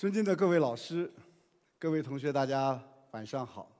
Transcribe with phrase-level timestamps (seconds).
[0.00, 1.12] 尊敬的各位老师、
[1.78, 3.70] 各位同学，大家晚上好。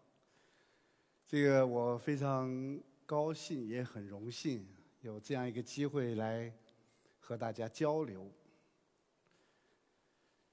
[1.26, 4.68] 这个我非常高兴，也很荣幸
[5.00, 6.52] 有这样一个机会来
[7.18, 8.30] 和大家交流。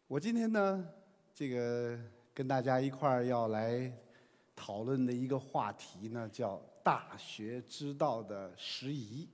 [0.07, 0.87] 我今天呢，
[1.33, 1.99] 这个
[2.33, 3.91] 跟大家一块儿要来
[4.55, 9.27] 讨论的一个话题呢，叫“大学之道”的拾遗。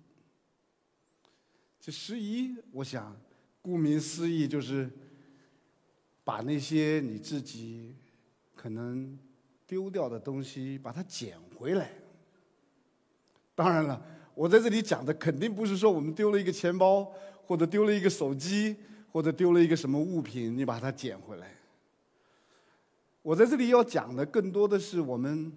[1.79, 3.15] 这拾遗，我想，
[3.61, 4.89] 顾名思义就是
[6.23, 7.95] 把那些你自己
[8.55, 9.17] 可能
[9.67, 11.91] 丢掉的东西，把它捡回来。
[13.55, 14.01] 当然了，
[14.33, 17.11] 我在这里讲的肯定不是说我们丢了一个钱包，
[17.45, 18.75] 或者丢了一个手机，
[19.11, 21.55] 或者丢了一个什么物品，你把它捡回来。
[23.21, 25.51] 我在这里要讲的更多的是我们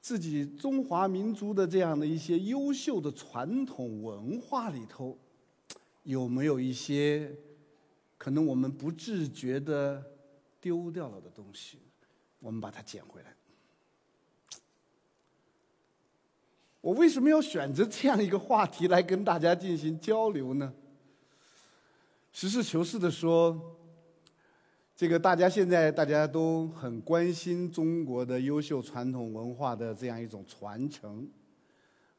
[0.00, 5.16] 自己中华民族的这样的一些优秀的传统文化里头。
[6.04, 7.34] 有没有一些
[8.16, 10.04] 可能我们不自觉的
[10.60, 11.78] 丢掉了的东西，
[12.38, 13.34] 我们把它捡回来？
[16.80, 20.72] 我为什么要选择这样一个话题来跟大家进行交流呢？
[22.32, 23.76] 实事求是的说，
[24.94, 31.28] 这个大家现在大家都很关心中国的优秀传统文化的这样一种传承，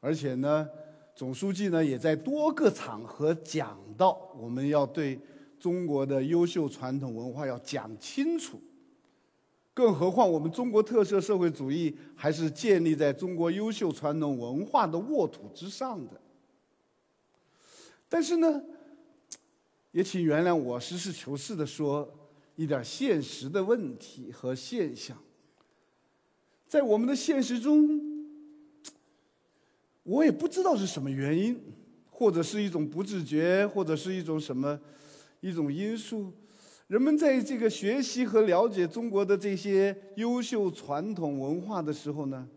[0.00, 0.68] 而且呢。
[1.14, 5.18] 总书记呢也在多个场合讲到，我们要对
[5.58, 8.60] 中国的优秀传统文化要讲清楚。
[9.74, 16.20] 更何况我们中国特色社会主义还是建立在中国优秀传统文化的沃土之上的。
[18.08, 18.62] 但是呢，
[19.92, 22.08] 也请原谅我实事求是的说
[22.56, 25.16] 一点现实的问题和现象，
[26.66, 28.06] 在我们的现实中。
[30.04, 31.60] 我也不知道是什么原因，
[32.10, 34.80] 或者是一种不自觉，或者是一种什么
[35.40, 36.32] 一种因素，
[36.86, 42.48] 人们在这个学习和了解中国的这些优秀传统文化的时候呢，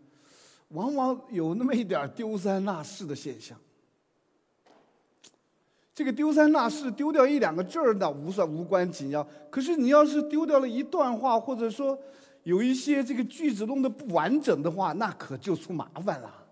[0.68, 3.58] 往往有那么一点丢三落四的现象。
[5.94, 11.96] 这个丢三落四，丢掉一两个字儿那无算无关紧要，可是你要是丢掉了一段话，或者说
[12.44, 16.46] 有一些这个句子弄得不完整的话，那可就出麻烦了。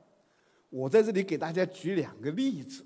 [0.69, 2.85] 我在这里给大家举两个例子。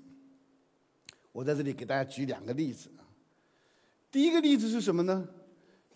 [1.31, 3.04] 我在这里给大家举两个例子啊。
[4.15, 5.27] 第一个例子是什么呢？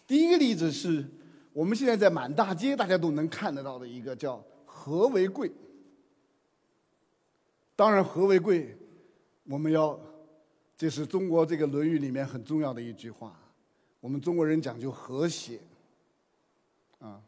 [0.05, 1.05] 第一个例子是
[1.53, 5.49] 我们现在在满大街大家都能看得到的一个叫“和为贵”。
[7.77, 8.77] 当然，“和为贵”，
[9.47, 9.97] 我们要
[10.75, 13.39] 这是中国这个《论语》里面很重要的一句话。
[14.01, 15.61] 我们中国人讲究和谐，
[16.99, 17.21] 啊，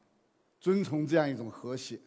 [0.60, 1.98] 遵从这样一种和谐。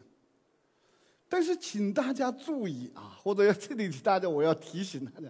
[1.27, 5.27] 但是，请大家注意啊，或者要这里大家，我要提醒大家，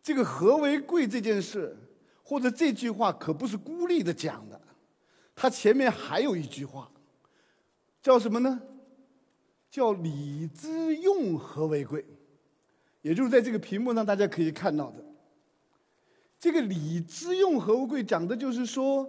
[0.00, 1.76] 这个“和为贵”这件事，
[2.24, 4.60] 或者这句话可不是孤立的讲的，
[5.36, 6.90] 它前面还有一句话，
[8.02, 8.60] 叫什么呢？
[9.70, 12.04] 叫“礼之用，和为贵”，
[13.02, 15.04] 也就是在这个屏幕上大家可以看到的，
[16.40, 19.08] 这个“礼之用，和为贵”讲的就是说。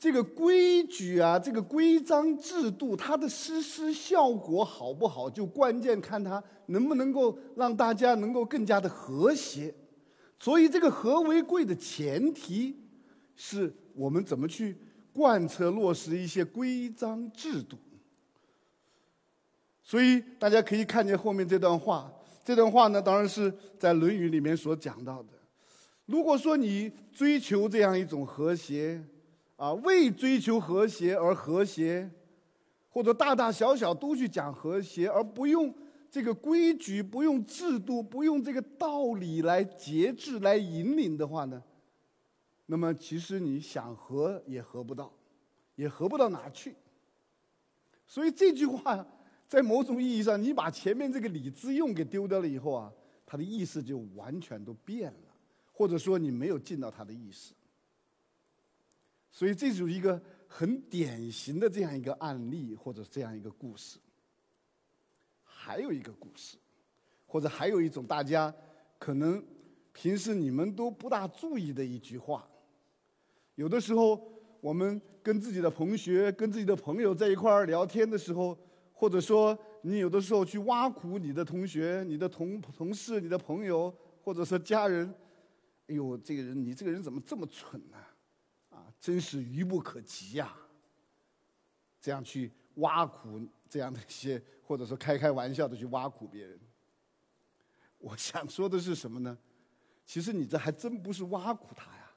[0.00, 9.74] 这个规矩啊，这个规章制度，它的实施效果好不好，就关键看它能不能够让大家能够更加的和谐。
[10.40, 12.76] 所以，这个和为贵的前提，
[13.34, 14.76] 是我们怎么去
[15.12, 17.76] 贯彻落实一些规章制度。
[19.82, 22.12] 所以，大家可以看见后面这段话。
[22.44, 25.28] 这段话呢，当然是在《论语》里面所讲到的。
[26.06, 29.04] 如果说你追求这样一种和谐，
[29.56, 32.08] 啊，为追求和谐而和谐，
[32.88, 35.74] 或者大大小小都去讲和谐，而不用
[36.10, 41.62] 这个规矩、不用制度、不用这个道理来节制、来引领的话呢，
[42.66, 45.12] 那么其实你想合也合不到，
[45.74, 46.74] 也合不到哪去。
[48.06, 49.06] 所以这句话
[49.46, 52.92] 在某种意义上，你把前面这个礼之用给丢掉了以后啊，
[53.26, 55.34] 它的意思就完全都变了，
[55.72, 57.52] 或者说你没有尽到它的意思。
[59.30, 63.98] 所以，这就是一个很典型的这样一个案例，或者这样一个故事。
[65.68, 66.56] 还有一个故事，
[67.26, 68.52] 或者还有一种大家
[68.98, 69.44] 可能
[69.92, 72.48] 平时你们都不大注意的一句话。
[73.54, 74.18] 有的时候，
[74.62, 78.56] 我们跟自己的同学、跟自己的朋友在一块儿聊天的时候，
[78.94, 85.14] 或者说你有的时候去挖苦你的同学、你的同同事、你的朋友，或者说家人，
[85.88, 87.98] 哎呦，这个人，你这个人怎么这么蠢呢？
[88.70, 90.56] 啊真是愚不可及呀！
[92.00, 93.38] 这样去挖苦
[93.68, 96.58] 这样的一些，或者说开开玩笑的去挖苦别人。
[97.98, 99.36] 我想说的是什么呢？
[100.06, 102.10] 其实你这还真不是挖苦他呀，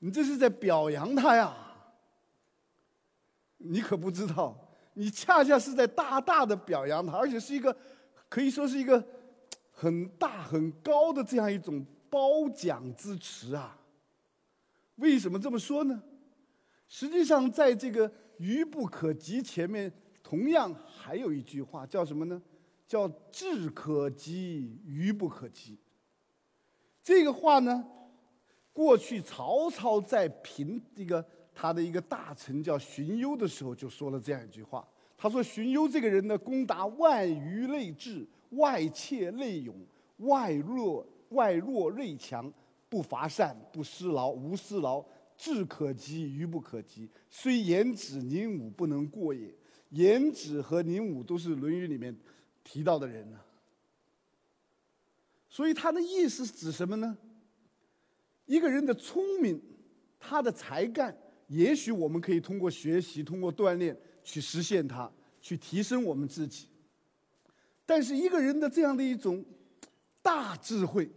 [0.00, 1.54] 你这是在表扬他呀。
[3.58, 7.76] 你可不知道，你恰恰是在大大的表扬他，而且是一个
[8.28, 9.06] 可以说是一个
[9.70, 13.78] 很大很高的这样一种褒奖之词啊。
[14.96, 16.02] 为什么这么说呢？
[16.88, 19.92] 实际上，在这个“愚不可及”前面，
[20.32, 22.40] 同样还有一句话，叫什么呢？
[22.86, 25.76] 叫“智可及，愚不可及”。
[27.04, 27.86] 这个话呢，
[28.72, 31.22] 过去曹操在评这个
[31.54, 34.88] 他的一个大臣叫荀攸的时候，就说了这样一句话。
[35.18, 39.76] 他说：“荀攸这个人呢，攻达外愚内智，外怯内勇，
[40.16, 42.50] 外弱外弱内强，
[42.88, 45.04] 不伐善，不失劳，无失劳，
[45.36, 47.06] 智可及，愚不可及。
[47.28, 49.54] 虽言子、宁武不能过也。
[49.92, 52.14] 颜子和宁武都是《论语》里面
[52.62, 53.40] 提到的人呢。”
[55.48, 57.16] 所以他的意思是指什么呢？
[58.46, 59.60] 一个人的聪明，
[60.18, 61.16] 他的才干，
[61.46, 63.94] 也许我们可以通过学习、通过锻炼
[64.24, 65.10] 去实现它，
[65.40, 66.68] 去提升我们自己。
[67.84, 69.44] 但是一个人的这样的一种
[70.22, 71.10] 大智慧，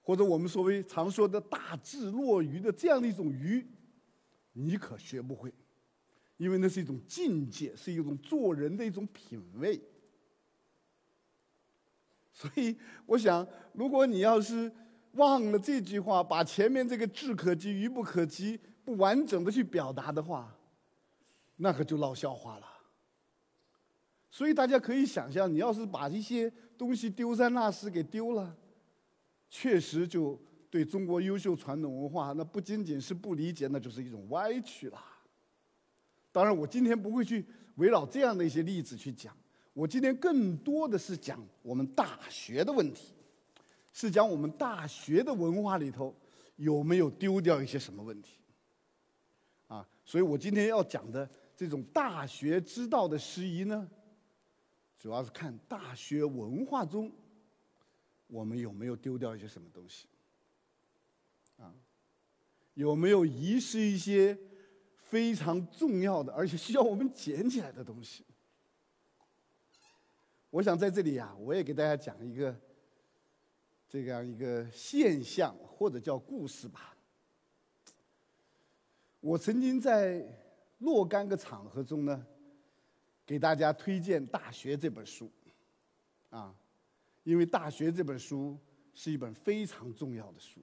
[0.00, 3.66] 或者我们所谓常说的大智若愚的这样的一种愚，
[4.52, 5.52] 你可学不会，
[6.40, 9.78] 因为那是一种境界，是一种做人的一种品味。
[12.32, 14.72] 所以，我想，如果你要是
[15.12, 20.56] 忘了这句话，把前面这个“智可及，愚不可及”不完整的去表达的话，
[21.56, 22.66] 那可就闹笑话了。
[24.30, 28.56] 所以大家可以想象，你要是把一些东西丢三落四给丢了，
[29.50, 30.40] 确实就
[30.70, 34.98] 对中国优秀传统文化，那不仅仅是不理解，那就是一种歪曲了。
[36.32, 37.44] 当然，我今天不会去
[37.76, 39.36] 围绕这样的一些例子去讲。
[39.72, 43.14] 我今天更多的是讲我们大学的问题，
[43.92, 46.14] 是讲我们大学的文化里头
[46.56, 48.38] 有没有丢掉一些什么问题，
[49.68, 53.88] 啊，所以我今天要讲的这种大学之道的失仪呢，
[54.98, 57.10] 主要是看大学文化中
[58.26, 60.06] 我们有没有丢掉一些什么东西，
[61.56, 61.72] 啊，
[62.74, 64.36] 有没有遗失一些
[65.10, 68.24] 非常重要的而且需要我们捡起来的东西。
[70.50, 72.56] 我想在这里呀，我也给大家讲一个
[73.88, 76.96] 这样一个现象，或者叫故事吧。
[79.18, 80.24] 我曾经在
[80.78, 82.24] 若干个场合中呢，
[83.26, 85.30] 给大家推荐《大学》这本书，
[86.30, 86.54] 啊，
[87.24, 88.56] 因为《大学》这本书
[88.94, 90.60] 是一本非常重要的书，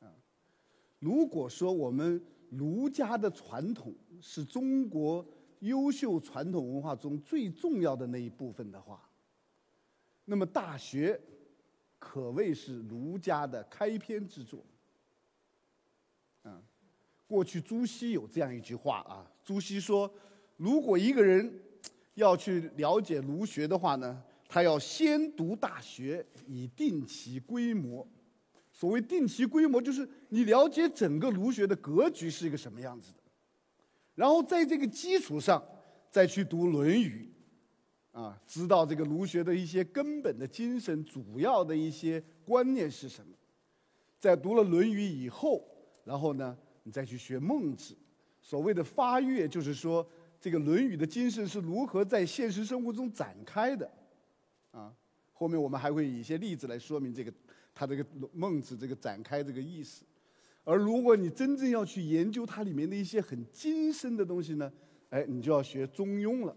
[0.00, 0.12] 啊，
[0.98, 5.26] 如果说我们儒家的传统是中国。
[5.60, 9.08] 优秀传统文化中最重要的那一部分的话，
[10.26, 11.14] 那么《大学》
[11.98, 14.62] 可谓是儒家的开篇之作。
[16.42, 16.62] 啊，
[17.26, 20.12] 过去朱熹有这样一句话啊，朱熹说，
[20.58, 21.50] 如果一个人
[22.14, 28.06] 要去了解儒学的话呢，他要先读《大学》，以定其规模。
[28.78, 33.18] 所谓定其规模，就是你了解整个儒学的格局是一个什么样子的。
[34.14, 35.64] 然后在这个基础上，
[36.10, 37.32] 再去读《论语》，
[38.20, 43.32] 啊，知道这个儒学的一些根本的精神、主要的一些观念是什么。
[44.18, 45.66] 在读了《论语》以后，
[46.04, 47.96] 然后呢，你再去学孟子。
[48.42, 50.06] 所谓的发跃，就是说
[50.38, 53.90] 这个《论语》的精神是如何在现实生活中展开的，
[54.70, 54.92] 啊，
[55.32, 57.32] 后面我们还会以一些例子来说明这个
[57.76, 60.02] 他这个孟子这个展开这个意思。
[60.64, 64.72] 而如果你真正要去研究它里面的一些很精深的东西呢，
[65.10, 66.56] 哎，你就要学《中庸》了，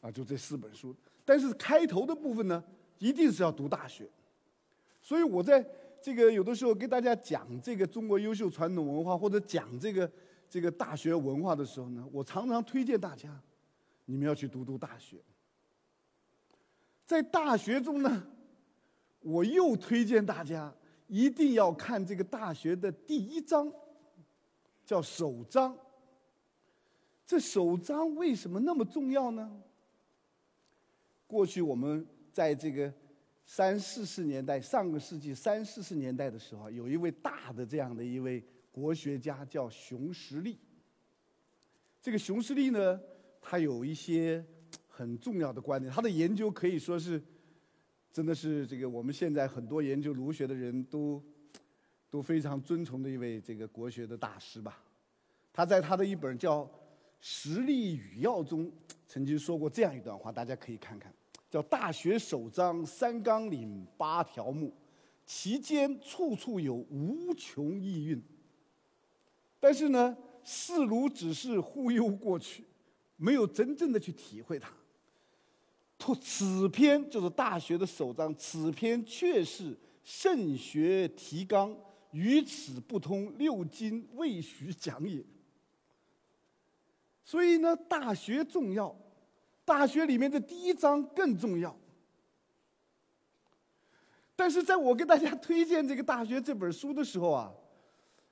[0.00, 0.96] 啊，就这四本书。
[1.24, 2.64] 但是开头的部分呢，
[2.98, 4.04] 一定是要读《大学》。
[5.00, 5.64] 所以我在
[6.00, 10.10] 这个有的时候给大家讲这个中国优秀传统文化，或者讲这个
[10.50, 13.40] 这个大学文化的时候呢，我常常推荐大家，
[14.06, 15.16] 你们要去读读《大学》。
[17.04, 18.26] 在《大学》中呢，
[19.22, 20.72] 我又推荐大家。
[21.08, 23.70] 一定要看这个大学的第一章，
[24.82, 25.76] 叫首章。
[27.26, 29.60] 这首章为什么那么重要呢？
[31.26, 32.90] 过去我们在这个
[33.44, 40.58] 三四十年代，上个世纪三四十年代的时候，有一位大的这样的一位国学家叫熊十力。
[42.00, 42.98] 这个熊十力呢，
[43.38, 44.42] 他有一些
[44.88, 47.22] 很重要的观点，他的研究可以说是。
[48.12, 51.22] 真的是这个我们现在很多研究儒学的人都
[52.10, 54.84] 都非常尊崇的一位这个国学的大师吧。
[55.52, 56.62] 他在他的一本叫
[57.20, 58.70] 《实力语要》中
[59.06, 61.12] 曾经说过这样一段话，大家可以看看，
[61.50, 64.74] 叫“大学首章三纲领八条目，
[65.24, 68.22] 其间处处有无穷意蕴。”
[69.58, 72.64] 但是呢，视如只是忽悠过去，
[73.16, 74.70] 没有真正的去体会它。
[76.16, 81.76] 此篇就是《大学》的首章，此篇却是圣学提纲，
[82.10, 85.22] 与此不通，六经未许讲也。
[87.24, 88.88] 所以呢，《大学》重要，
[89.64, 91.76] 《大学》里面的第一章更重要。
[94.34, 97.52] 但是在我给大家推荐这个《大学》这本书的时候啊，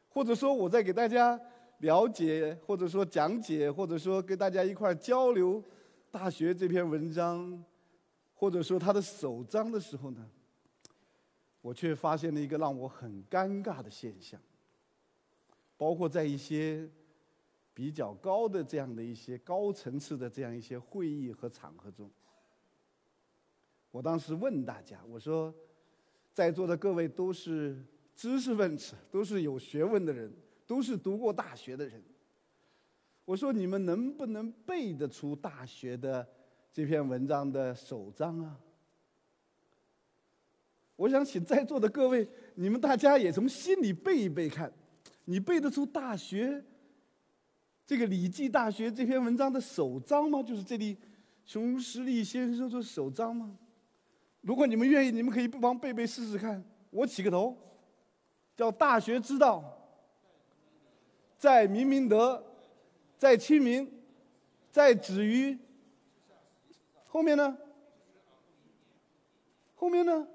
[0.08, 1.40] 或者说我在给大家
[1.78, 5.62] 了解，或者说讲解，或者说跟大家一块交流。
[6.11, 7.64] 大学这篇文章，
[8.35, 10.29] 或者说它的首章的时候呢，
[11.61, 14.40] 我却发现了一个让我很尴尬的现象。
[15.76, 16.87] 包括在一些
[17.73, 22.11] 比较高的这样的一些高层次的这样一些会议和场合中，
[23.90, 25.55] 我当时问大家，我说，
[26.33, 27.83] 在座的各位都是
[28.14, 30.31] 知识分子，都是有学问的人，
[30.67, 32.02] 都是读过大学的人。
[33.30, 36.28] 我说：“你们能不能背得出《大学》的
[36.72, 38.58] 这篇文章的首章啊？”
[40.96, 44.72] 我想请在座的各位，你们大家也从心里背一背看，
[45.26, 46.58] 你背得出《大学》
[47.87, 50.42] 这个《礼记·大学》这篇文章的首章吗？
[50.42, 50.99] 就是这里
[51.44, 53.56] 熊十力先生说首章吗？
[54.40, 56.64] 如果你们愿意，你们可以不妨背背试试看。
[56.90, 57.56] 我起个头，
[58.56, 59.62] 叫“大学之道，
[61.38, 62.44] 在明明德”。
[63.20, 63.86] 在清明，
[64.72, 65.58] 在止于，
[67.06, 67.54] 后面呢？
[69.74, 70.26] 后面呢？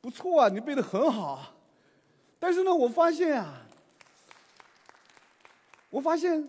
[0.00, 1.54] 不错啊，你背的很好。
[2.38, 3.66] 但是呢，我发现啊，
[5.90, 6.48] 我发现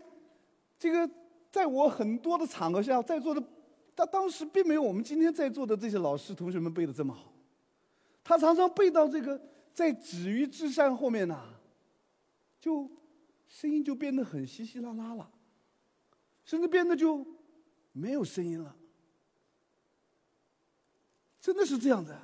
[0.79, 1.09] 这个
[1.51, 3.43] 在我很多的场合下，在座的
[3.93, 7.29] 他当时并没有我们今天在座的这些老师同学们背的这么好。
[8.23, 9.37] 他常常背到这个。
[9.75, 11.37] 在“止于至善”后面呢，
[12.61, 12.89] 就
[13.45, 15.29] 声音就变得很稀稀拉拉了，
[16.45, 17.27] 甚至变得就
[17.91, 18.73] 没有声音了。
[21.41, 22.17] 真的是这样的，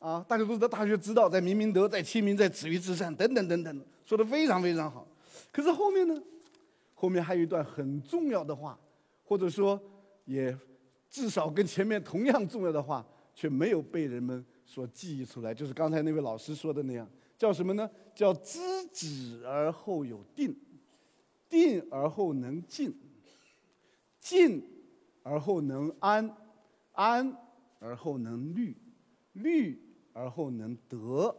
[0.00, 5.08] 啊，大家都在大学知道，在明明德，在亲民，在止于至善，等等等等，说的非常非常好。
[5.50, 6.22] 可是后面呢，
[6.94, 8.78] 后面还有一段很重要的话，
[9.24, 9.80] 或者说
[10.26, 10.54] 也
[11.08, 14.44] 至少跟前面同样重要的话，却没有被人们。
[14.70, 17.04] 所记忆出来，就是刚才那位老师说的那样，
[17.36, 17.90] 叫什么呢？
[18.14, 18.60] 叫知
[18.92, 20.56] 止而后有定，
[21.48, 22.94] 定而后能静，
[24.20, 24.64] 静
[25.24, 26.36] 而后能安，
[26.92, 27.36] 安
[27.80, 28.76] 而后能虑，
[29.32, 31.36] 虑而后能得。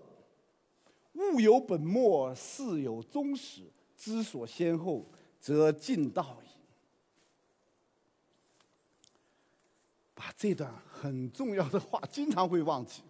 [1.13, 3.61] 物有本末，事有终始，
[3.95, 5.09] 知所先后，
[5.39, 6.49] 则近道矣。
[10.13, 13.01] 把这段很重要的话，经常会忘记。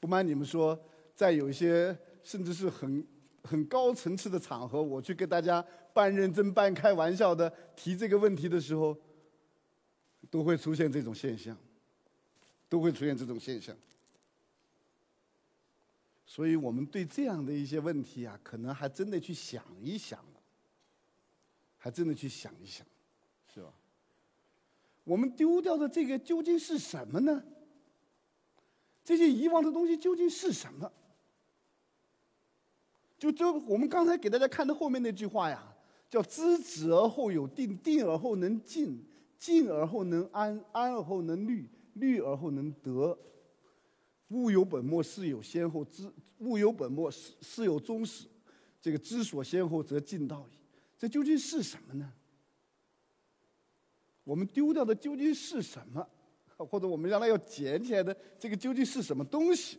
[0.00, 0.78] 不瞒你们说，
[1.14, 3.06] 在有一些甚至是很
[3.44, 8.96] 很高层次的场合，我去跟大家半认真半开玩笑的提这个问题的时候，
[10.30, 11.56] 都会出现这种现象，
[12.68, 13.76] 都会出现这种现象。
[16.24, 20.40] 所以我们对这样的一些问题啊，可能还真的去想一想了，
[21.76, 22.86] 还真的去想一想，
[23.52, 23.72] 是吧？
[25.04, 27.42] 我们丢掉的这个究竟是什么呢？
[29.10, 30.88] 这些遗忘的东西究竟是什么？
[33.18, 35.60] 就就我们刚才给大家看的后面那句话呀，
[36.08, 39.04] 叫“知止而后有定，定而后能静，
[39.36, 43.18] 静而后能安，安而后能虑，虑而后能得。
[44.28, 45.84] 物有本末，事有先后。
[45.84, 48.28] 知物有本末，事事有终始。
[48.80, 50.56] 这个知所先后，则近道矣。
[50.96, 52.12] 这究竟是什么呢？
[54.22, 56.08] 我们丢掉的究竟是什么？
[56.64, 59.78] 或者我们将来要捡起来的这个究竟是什么东西？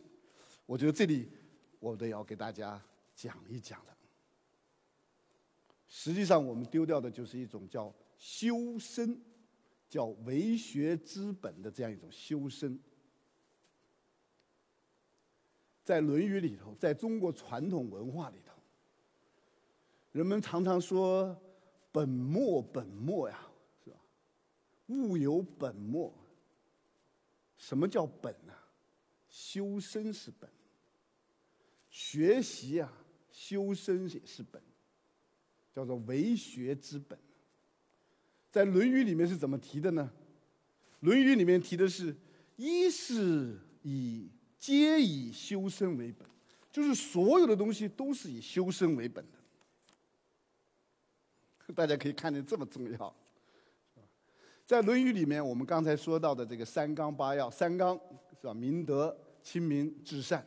[0.66, 1.28] 我觉得这里
[1.78, 2.80] 我都要给大家
[3.14, 3.92] 讲一讲的。
[5.88, 9.20] 实际上，我们丢掉的就是一种叫修身、
[9.88, 12.78] 叫为学之本的这样一种修身。
[15.84, 18.54] 在《论语》里头，在中国传统文化里头，
[20.12, 21.36] 人们常常说
[21.92, 23.46] “本末，本末呀”，
[23.84, 23.96] 是吧？
[24.86, 26.14] 物有本末。
[27.62, 28.52] 什么叫本呢？
[29.28, 30.50] 修身是本，
[31.88, 32.92] 学习啊，
[33.30, 34.60] 修身也是本，
[35.72, 37.16] 叫做为学之本。
[38.50, 40.10] 在《论语》里面是怎么提的呢？
[41.06, 42.16] 《论语》里面提的是：
[42.56, 44.28] 一是以
[44.58, 46.28] 皆以修身为本，
[46.72, 49.38] 就是所有的东西都是以修身为本的。
[51.72, 53.16] 大家可以看见这么重要。
[54.64, 57.98] 在《论语》里面，我们刚才说到的这个三纲八要，三纲
[58.40, 58.54] 是吧？
[58.54, 60.46] 明德、亲民、至善。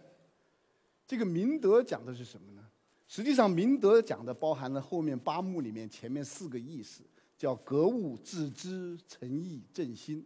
[1.05, 2.65] 这个明德讲的是什么呢？
[3.07, 7.03] 实际上，明德讲的包含了后面八目里面前面四个意思，
[7.37, 10.25] 叫格物、致知、诚意、正心。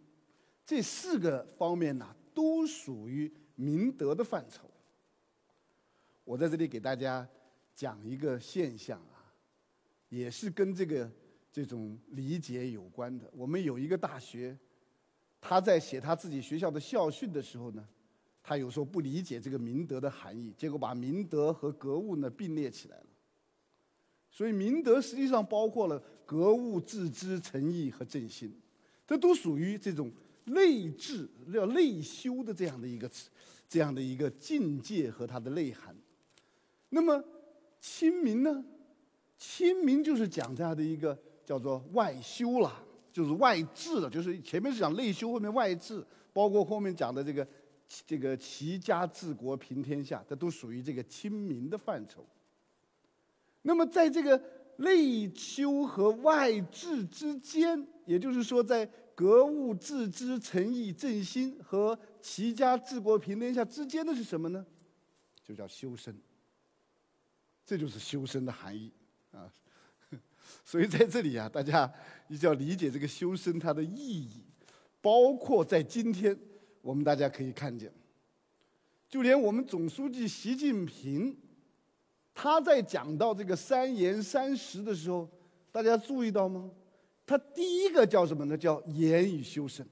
[0.65, 4.69] 这四个方面呢，都属于明德的范畴。
[6.23, 7.27] 我在这里给大家
[7.75, 9.33] 讲一个现象啊，
[10.07, 11.11] 也是跟这个
[11.59, 13.29] 这种理解有关的。
[13.35, 14.57] 我们有一个大学，
[15.41, 17.85] 他在写他自己学校的校训的时候呢。
[18.41, 23.05] 他有时候不理解这个明德的含义，结果把明德和格物呢并列起来了。
[24.31, 28.51] 所以明德实际上包括了格物、致知、诚意和正心，
[29.05, 30.09] 这都属于这种
[30.45, 33.11] 内治、要内修的这样的一个，
[33.67, 35.95] 这样的一个境界和它的内涵。
[36.87, 37.23] 那么
[37.79, 38.65] 亲民呢？
[39.37, 41.15] 亲民就是讲这样的一个
[41.49, 47.47] 叫做外修了，就是外治了，就是前面是讲内修，后面外治，包括后面讲的这个。
[48.05, 52.23] 这个齐家治国平天下，这都属于这个亲民的范畴。
[53.63, 54.39] 那么，在这个
[54.75, 64.63] 内修和外治之间，也就是说，在格物致知、诚意正心和齐家治国平天下之间的是什么呢？
[65.43, 66.15] 就叫修身。
[67.65, 68.91] 这就是修身的含义
[69.31, 69.51] 啊。
[70.69, 71.91] 所以在这里啊，大家
[72.27, 74.43] 一定要理解这个修身它的意义，
[75.01, 76.37] 包括在今天。
[76.81, 77.91] 我们大家可以看见，
[79.09, 81.35] 就连我们总书记习近平，
[82.35, 85.27] 他在讲到这个三严三实的时候，
[85.71, 86.69] 大家注意到吗？
[87.25, 88.55] 他第一个叫什么呢？
[88.55, 89.83] 叫言语修身。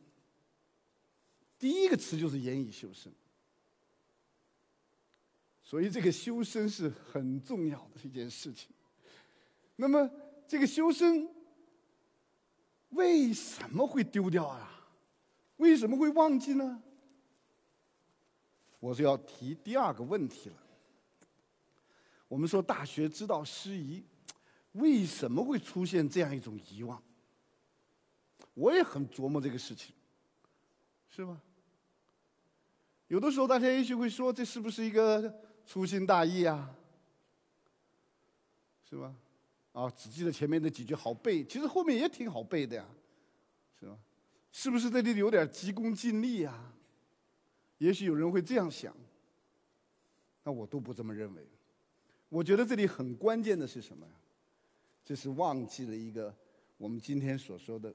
[1.58, 3.12] 第一个词就是言语修身。
[5.64, 8.70] 所以这个修身是很重要的一件事情。
[9.76, 10.10] 那么
[10.48, 11.28] 这个修身
[12.90, 14.88] 为什么会丢掉啊？
[15.58, 16.82] 为什么会忘记呢？
[18.80, 20.56] 我是要提第二个问题了。
[22.28, 24.04] 我们说大学之道师夷，
[24.74, 27.02] 为什么会出现这样一种遗忘？
[28.54, 29.94] 我也很琢磨这个事情，
[31.10, 31.42] 是吧？
[33.08, 36.70] 有的时候大家也许会说，这是不是一个粗心大意啊？
[38.90, 39.14] 是吧？
[39.78, 42.90] 啊，只记得前面那几句好背，其实后面也挺好背的呀，
[43.80, 43.96] 是吧？
[44.52, 46.74] 是不是这里有点急功近利啊？
[47.78, 48.92] 也许有人会这样想，
[50.44, 51.48] 那我都不这么认为。
[52.28, 54.12] 我觉得这里很关键的是什么呀？
[55.06, 56.36] 这是忘记了一个
[56.78, 57.94] 我们今天所说的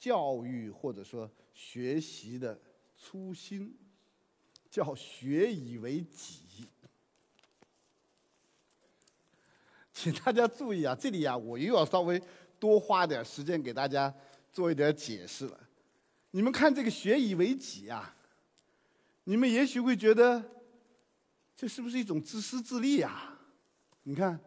[0.00, 2.60] 教育或者说学习的
[2.96, 3.72] 初心，
[4.68, 6.66] 叫学以为己。
[9.96, 12.20] 请大家注意啊，这里啊，我又要稍微
[12.60, 14.14] 多花点时间给大家
[14.52, 15.58] 做一点解释了。
[16.32, 18.14] 你们看这个“学以为己”啊，
[19.24, 20.44] 你们也许会觉得，
[21.56, 23.40] 这是不是一种自私自利啊？
[24.02, 24.38] 你看，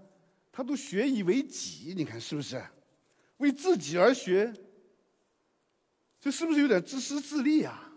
[0.52, 2.64] 他都学以为己，你看是不是？
[3.38, 4.54] 为自己而学，
[6.22, 7.92] 这是不是有点自私自利啊？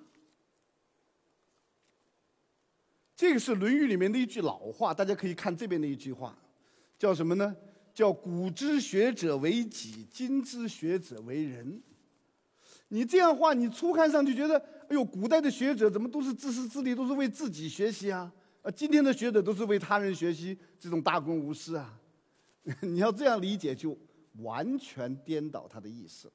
[3.15, 6.35] 这个是《论语》里面的一句老话，大家可以看这边的一句话，
[7.03, 7.57] 叫什么呢？
[7.93, 11.83] 叫“古之学者为己，今之学者为人”。
[12.91, 14.57] 你这样话，你初看上去觉得，
[14.89, 18.33] 哎呦，古代的学者怎么都是自私自利，都是为自己学习啊？
[18.63, 21.99] 啊，今天的学者都是为他人学习，这种大公无私啊？
[22.83, 23.99] 你要这样理解，就
[24.39, 26.31] 完全颠倒他的意思。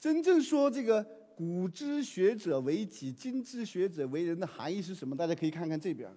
[0.00, 5.14] 真正说这个“古之学者为己，今之学者为人”的含义是什么？
[5.14, 6.10] 大家可以看看这边。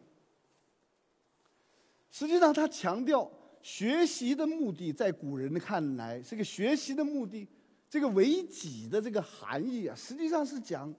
[2.11, 3.29] 实际上，他强调
[3.61, 7.47] 学习的目的，在古人看来，这个学习的目的。
[7.87, 10.93] 这个为己的这个含义啊，实际上是讲，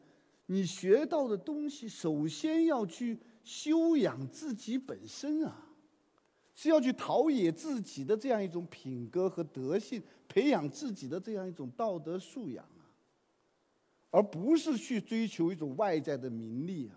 [0.47, 5.69] 你学到的东西，首先要去修养自己本身啊，
[6.55, 12.89] 是要去陶冶自己的这样一种品格和德性，培养自己的这样一种道德素养啊，
[14.11, 16.97] 而不是去追求一种外在的名利啊。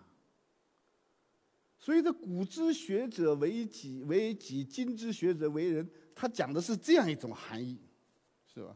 [1.80, 7.80] 所以，这古之学者为己为己，今之学者为人，他讲的是这样一种含义，
[8.54, 8.76] 是吧？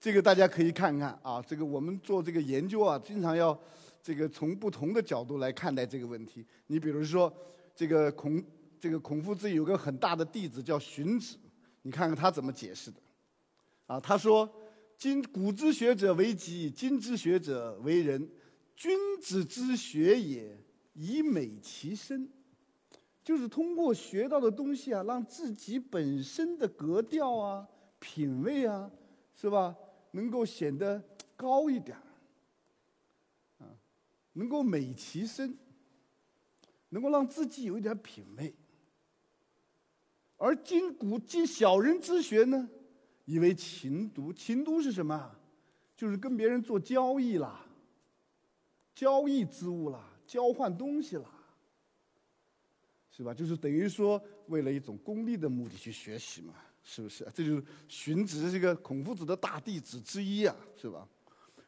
[0.00, 3.58] 这个大家可以看看啊，这个我们做这个研究啊，经常要
[4.02, 6.44] 这个从不同的角度来看待这个问题。
[6.66, 7.32] 你比如说，
[7.76, 8.42] 这个孔
[8.80, 11.36] 这个孔夫子有个很大的弟子叫荀子，
[11.82, 13.00] 你看看他怎么解释的。
[13.86, 14.50] 啊，他说
[14.96, 18.26] ：“今古之学者为己，今之学者为人。
[18.74, 20.58] 君子之学也，
[20.94, 22.28] 以美其身。”
[23.22, 28.90] 就是通过学到的东西啊，让自己本身的格调啊、品味啊，
[29.34, 29.76] 是吧？
[30.10, 31.02] 能够显得
[31.36, 32.02] 高一点儿
[33.64, 33.68] 啊，
[34.34, 35.56] 能够美其身。
[36.90, 38.54] 能够让自己有一点品味。
[40.36, 42.68] 而今古今小人之学呢，
[43.24, 45.34] 以为勤读，勤读是什么？
[45.96, 47.66] 就是跟别人做交易啦，
[48.94, 51.30] 交易之物啦，交换东西了，
[53.10, 53.32] 是吧？
[53.34, 57.26] 就是等于说为了一种功利的目的去学习嘛，是不是？
[57.34, 61.08] 这就是荀子这个孔夫子的大弟子之一啊，是吧？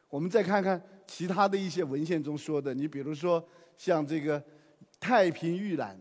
[0.09, 3.45] 我们再看看其他的一些文献中说的，你比如说
[3.77, 4.39] 像这个
[4.99, 5.95] 《太平御览》，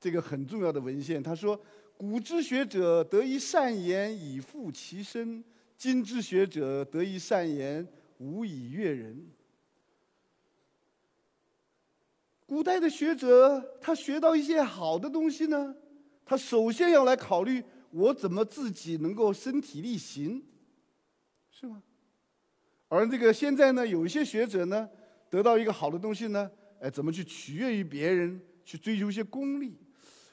[0.00, 1.60] 这个很重要的文献，他说。
[1.96, 5.42] 古之学者得一善言以复其身，
[5.78, 7.86] 今之学者得一善言
[8.18, 9.24] 无以悦人。
[12.46, 15.74] 古代的学者，他学到一些好的东西呢，
[16.24, 20.42] 他首先要来考虑我怎么自己能够身体力行，
[21.50, 21.82] 是吗？
[22.88, 24.88] 而这个现在呢，有一些学者呢，
[25.30, 29.76] 得到一个好的东西呢，哎，怎么去取悦于别人，去追求一些功利？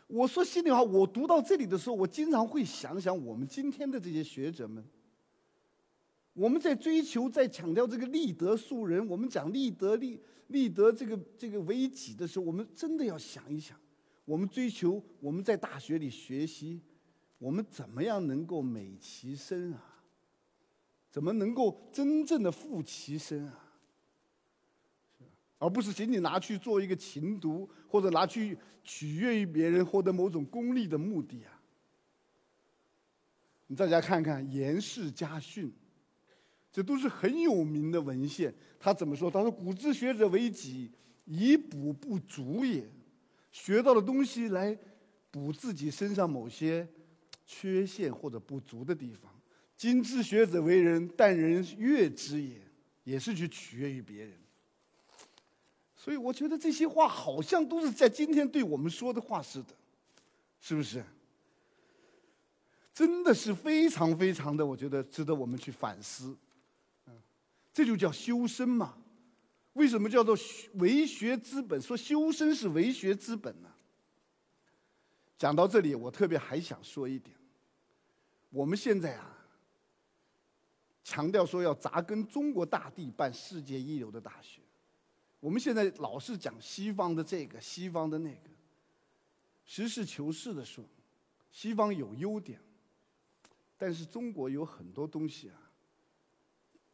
[0.08, 4.84] 我说心里话，我读到这里的时候，我经常会想想我们今天的这些学者们。
[6.34, 10.22] 我们在追求、在强调这个立德树人，我们讲立德、立
[10.52, 13.80] 立德这个这个为己的时候，我们真的要想一想，
[14.26, 16.82] 我们追求我们在大学里学习，
[17.38, 20.04] 我们怎么样能够美其身啊？
[21.10, 23.68] 怎么能够真正的富其身啊？
[25.58, 31.62] 而不是仅仅拿去做一个情读，或者拿去取悦于别人，获得某种功利的目的啊！
[33.68, 35.70] 你大家看看《颜氏家训》，
[36.72, 38.54] 这都是很有名的文献。
[38.80, 39.30] 他怎么说？
[39.30, 40.90] 他说：“古之学者为己，
[41.26, 42.90] 以补不足也。
[43.52, 44.78] 学到的东西来
[45.30, 46.88] 补自己身上某些
[47.46, 49.30] 缺陷或者不足的地方。
[49.76, 52.62] 今之学者为人，但人悦之也，
[53.04, 54.34] 也是去取悦于别人。”
[55.94, 59.76] 所以我觉得这些话好像都是在今天对我们说的话似的，
[60.60, 61.04] 是不是？
[62.94, 66.36] 真的是非常非常的，我觉得值得我们去反思。
[67.74, 68.98] 这就叫修身嘛。
[69.74, 70.38] 为什么叫做
[70.74, 71.82] 为学之本？
[71.82, 73.70] 说修身是为学之本呢？
[75.38, 77.36] 讲到这里，我特别还想说一点，
[78.50, 79.48] 我们现在啊，
[81.04, 84.62] 强调说要扎根中国大地，办世界一流的大学。
[85.40, 88.50] 我们现在老是讲西方的这个，西方的那个。
[89.64, 90.84] 实事求是的说，
[91.50, 92.60] 西方有优点，
[93.78, 95.61] 但是中国有很多东西啊，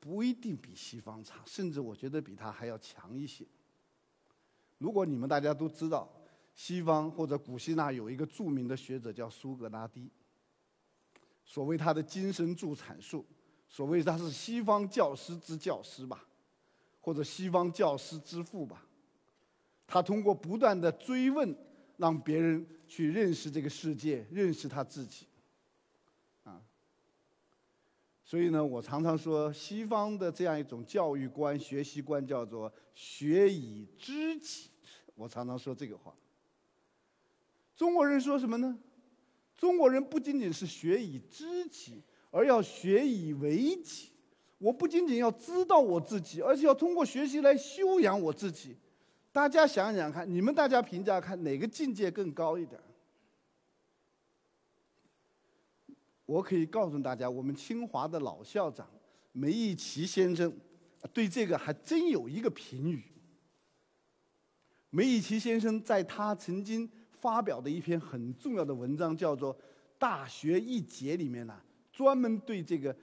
[0.07, 3.45] 不一定比西方差，甚至我觉得比它还要强一些。
[4.77, 6.09] 如果你们大家都知道，
[6.55, 10.09] 西方或者古希腊有一个著名的学者叫苏格拉底，
[11.43, 13.25] 所谓他的精神助产术，
[13.67, 16.23] 所谓他是西方教师之教师吧。
[17.01, 18.85] 或者西方教师之父吧，
[19.85, 21.53] 他通过不断的追问，
[21.97, 25.25] 让别人去认识这个世界，认识他自己，
[28.29, 34.69] 所以呢，我常常说，西方的这样一种教育观、学习观叫做“学以知己”。
[35.15, 36.13] 我常常说这个话。
[37.73, 38.77] 中国人说什么呢？
[39.55, 44.09] 中国人不仅仅是学以知己，而要学以为己。
[44.57, 48.75] 我不仅仅要知道我自己，而且要通过学习来修养我自己。
[49.31, 52.77] 大家想想看，你们大家评价看哪个境界更高一点？
[56.27, 58.87] 我可以告诉大家，我们清华的老校长
[59.31, 60.55] 梅贻琦先生
[61.11, 63.03] 对这个还真有一个评语。
[64.91, 69.55] 梅贻琦先生在他曾经发表的一篇很重要的文章，叫做
[69.97, 71.59] 《大学一节》里面呢，
[71.91, 72.95] 专门对这个。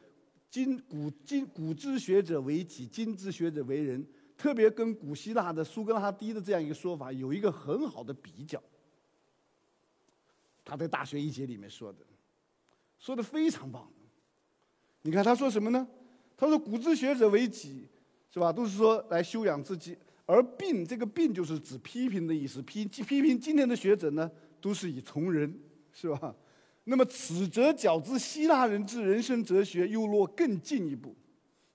[0.50, 4.06] 今古今古之学者为己，今之学者为人，
[4.36, 8.62] 特别跟古希腊的苏格拉底的这样一个说法有一个很好的比较。
[10.64, 12.06] 他在《大学一节》里面说的，
[13.04, 13.86] 说的非常棒。
[15.02, 15.86] 你看他说什么呢？
[16.38, 17.86] 他说：“古之学者为己，
[18.32, 18.50] 是吧？
[18.50, 22.62] 都是说来修养自己，而病这个病就是指批评的意思。
[22.62, 25.54] 批批评今天的学者呢，都是以从人，
[25.92, 26.34] 是吧？”
[26.84, 31.14] 那么，此则较之希腊人之人生哲学又落更进一步。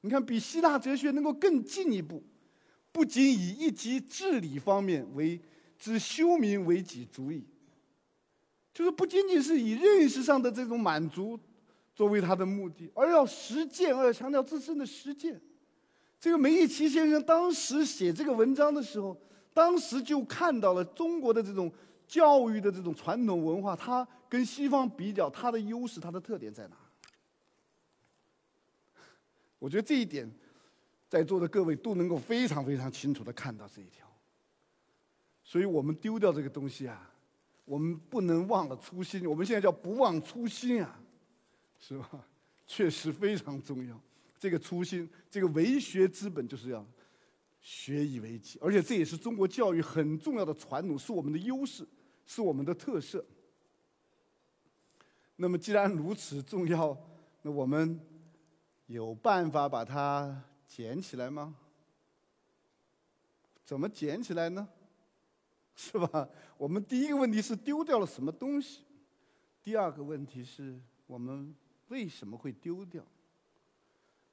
[0.02, 2.24] 你看，比希腊哲学能够更进一步，
[2.92, 5.40] 不仅以一级治理方面为
[5.78, 7.46] 之修民为己主义，
[8.80, 11.38] 就是不仅仅是以认识上的这种满足
[11.94, 15.38] 作为他的目的，而要实践，而要强调自身的实践。
[16.18, 19.20] 这个梅贻琦先生当时写这个文章的时候，
[19.54, 21.70] 当时就看到了中国的这种。
[22.08, 26.76] 教育的这种传统文化，它跟西方比较，它的优势、它的特点在哪？
[29.60, 30.28] 我觉得这一点，
[31.08, 34.08] 在座的各位都能够非常非常清楚的看到这一条。
[35.44, 37.09] 所以我们丢掉这个东西啊，
[37.70, 39.30] 我们不能忘了初心。
[39.30, 41.00] 我们现在叫不忘初心啊，
[41.78, 42.26] 是吧？
[42.66, 44.02] 确实非常重要。
[44.40, 46.84] 这个初心，这个为学之本，就是要
[47.62, 51.88] 学以为己，而且这也是中国教育很重要的传统，是我们的优势，
[52.26, 53.24] 是我们的特色。
[55.36, 56.98] 那么既然如此重要，
[57.44, 58.00] 那我们
[58.88, 61.56] 有办法把它捡起来吗？
[63.64, 64.68] 怎么捡起来呢？
[65.82, 66.28] 是吧？
[66.58, 68.82] 我们第一个问题是丢掉了什么东西，
[69.64, 71.56] 第二个问题是我们
[71.88, 73.02] 为什么会丢掉？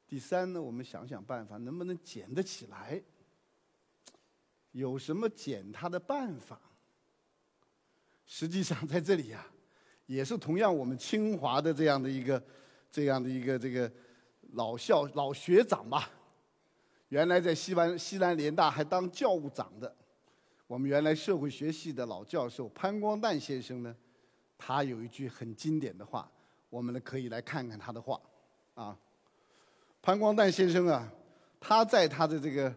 [0.09, 0.61] 第三呢？
[0.61, 3.01] 我们想想办法，能不能捡得起来？
[4.73, 6.61] 有什么捡它的办法？
[8.27, 9.47] 实际上在这里呀。
[10.07, 12.43] 也是同样，我们清华的这样的一个、
[12.91, 13.91] 这样的一个这个
[14.55, 16.11] 老校老学长吧，
[17.11, 19.97] 原来在西湾西南联大还当教务长的，
[20.67, 23.95] 我们原来社会学系的老教授潘光旦先生呢，
[24.59, 26.29] 他有一句很经典的话，
[26.69, 28.21] 我们呢可以来看看他的话，
[28.75, 28.99] 啊，
[30.03, 31.09] 潘光旦先生啊，
[31.61, 32.75] 他在他的这个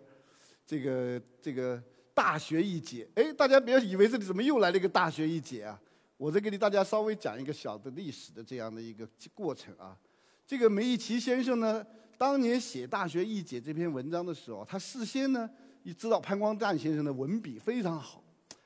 [0.68, 1.82] 这个这个
[2.14, 5.82] 大学一姐，哎，大家不要以为这里怎么又来了一个大学一姐啊？
[6.18, 9.98] 我再给你大家稍微讲一个小的历史的这样的一个过程啊。
[10.46, 11.84] 这个梅贻琦先生呢，
[12.20, 15.50] 当年写《大学译解》这篇文章的时候，他事先呢，
[15.84, 18.22] 你知道潘光旦先生的文笔非常好，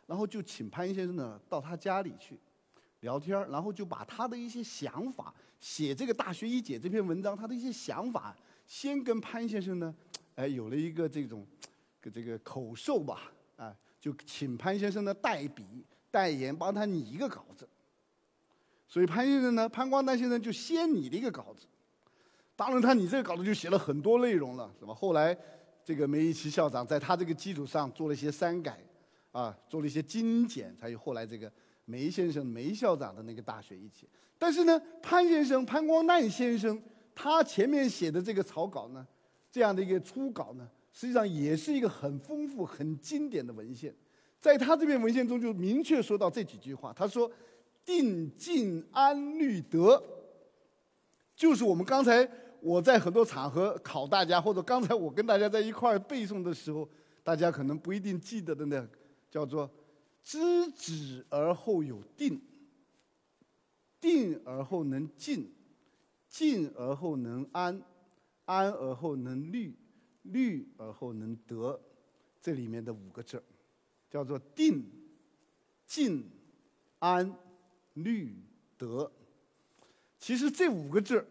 [0.08, 2.38] 然后就请潘先生呢到他家里去
[3.02, 9.93] 聊天然后就把他的一些想法写这个《大学译解》这篇文章，他的一些想法先跟潘先生呢，
[10.36, 11.45] 哎，有了一个这种，
[12.13, 15.86] 这个口授吧，啊，就请潘先生呢代笔。
[16.13, 17.67] 代言帮他拟一个稿子，
[18.88, 21.65] 所以潘先生呢，潘光旦先生就先拟了一个稿子。
[22.56, 24.93] 当然，他拟这个稿子就写了很多内容了，是吧？
[24.93, 25.36] 后来，
[25.84, 28.80] 这个梅贻琦校长在他这个基础上做了一些删改，
[29.32, 31.52] 啊，做了一些精简，才有后来这个
[31.86, 34.08] 梅先生、梅校长的那个大学一起。
[34.38, 36.82] 但是呢，潘先生、潘光旦先生
[37.13, 39.06] 他前面写的这个草稿呢，
[39.52, 43.93] 这样的一个初稿呢，实际上也是一个很丰富、很经典的文献。
[44.39, 47.32] 在他这篇文献中就明确说到这几句话，他说
[47.86, 50.04] ：“定静安律德，
[51.34, 52.30] 就是我们刚才
[52.63, 56.89] 我在很多场合考大家，或者刚才我跟大家在一块儿背诵的时候，
[57.21, 58.89] 大家可能不一定记得的呢
[59.30, 59.69] 叫做
[60.23, 60.39] ‘知
[60.71, 62.41] 止而后有定，
[63.99, 65.52] 定而后能静，
[66.30, 67.84] 静而后能安，
[68.45, 69.76] 安而后能虑，
[70.21, 71.78] 虑而后能得’，
[72.41, 73.43] 这里面的五个字。”
[74.10, 74.86] 叫做定、
[75.86, 76.23] 静、
[76.99, 77.36] 安、
[77.95, 78.38] 虑、
[78.78, 79.12] 得。
[80.17, 81.28] 其实这五个字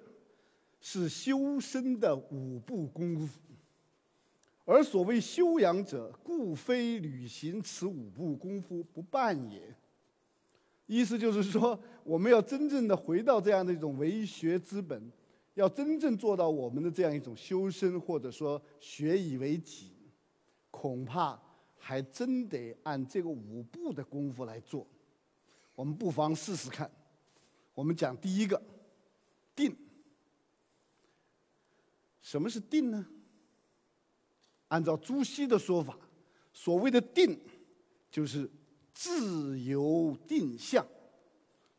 [0.83, 3.41] 是修身的五步功夫。
[4.67, 9.75] 而所谓修养者，故非履行此五步功夫不办也。
[10.87, 15.11] 意思就是说，我们要真正的回到这样的一种为学之本，
[15.55, 19.93] 要真正做到我们的这样一种修身，或者说学以为己，
[20.71, 21.41] 恐怕。
[21.85, 24.87] 还真得按这个五步的功夫来做，
[25.75, 26.89] 我们不妨试试看。
[27.75, 28.63] 我们讲第一个，
[29.57, 29.77] 定。
[32.33, 33.07] 什么是定呢？
[34.69, 35.99] 按照朱熹的说法，
[36.51, 37.39] 所谓的定，
[38.11, 38.51] 就是
[38.95, 40.83] 自由定向，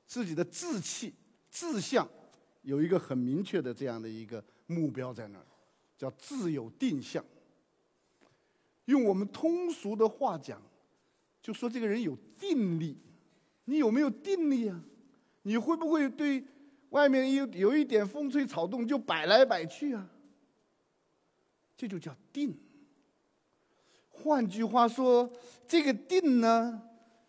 [0.06, 1.12] 自己的志气、
[1.50, 2.08] 志向
[2.62, 5.46] 有一个很明确的这样的一个目标在那儿，
[5.98, 7.26] 叫自由定向。
[8.86, 10.62] 用我们通俗的话讲，
[11.42, 12.96] 就说这个人有定力。
[13.66, 14.80] 你有没有定力啊？
[15.42, 16.46] 你会不会对
[16.92, 20.08] 外面有有一点风吹草动就摆来摆去啊？
[21.76, 22.58] 这就叫定。
[24.10, 25.32] 换句话说，
[25.68, 26.82] 这个定呢，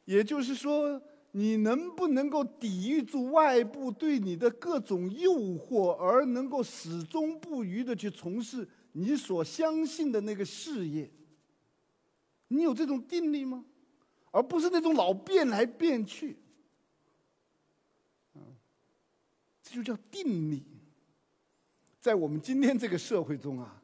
[0.04, 1.00] 也就是说，
[1.33, 11.11] 你能不能够抵御住外部对你的各种诱惑，而能够始终不渝的去从事你所相信的那个事业？
[12.48, 13.64] 你有这种定力吗？
[14.30, 16.37] 而不是那种老变来变去，
[19.62, 20.64] 这就叫定力。
[22.00, 23.80] 在我们今天这个社会中啊，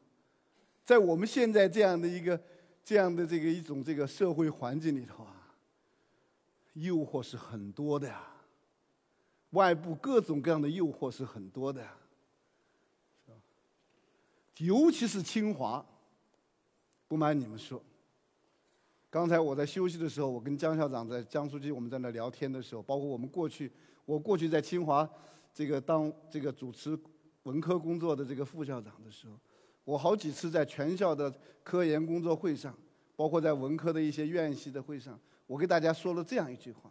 [0.91, 2.37] 在我们现在这样的一个、
[2.83, 5.55] 这样的这个一种这个社会环境里头啊，
[6.73, 8.21] 诱惑是很多的呀，
[9.51, 11.93] 外部各种各样的诱惑是很多的呀，
[14.57, 15.85] 尤其是清华，
[17.07, 17.81] 不瞒你们说。
[19.09, 23.71] 刚才我在休息的时候，我跟江校长在江书记我们在那聊天的时候，包括我们过去，
[24.03, 25.09] 我过去在清华
[25.53, 26.99] 这个当这个主持
[27.43, 29.39] 文科工作的这个副校长的时候，
[29.91, 31.29] 我好几次在全校的
[31.63, 32.73] 科研工作会上，
[33.13, 36.89] 包括在文科的一些院系的会上，我给大家说了这样一句话：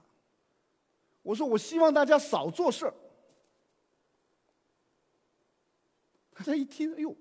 [1.23, 2.93] 我说我希望大家少做事儿。
[6.35, 7.17] 大家一听，哎呦，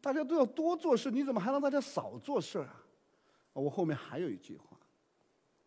[0.00, 2.82] 大家都要多做事，你怎么还让大家少做事儿啊？
[3.52, 4.74] 我后面还有一句话，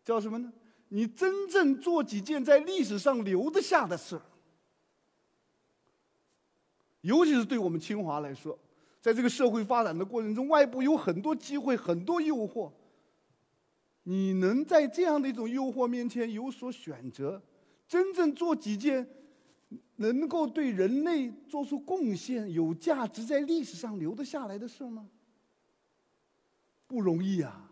[0.02, 0.52] 叫什么呢？
[0.88, 4.22] 你真正做几件在历史上留得下的事儿。
[7.02, 8.58] 尤其是对我们清华来说，
[9.00, 12.72] 在这个社会发展的过程中，外部有很多机会，很多诱惑。
[14.02, 17.42] 你能在这样的一种诱惑面前有所选择，
[17.86, 19.08] 真正做几件
[19.96, 25.08] 能够对人类做出贡献、有价值、在历史上留得下来的事吗？
[26.86, 27.70] 不容易啊！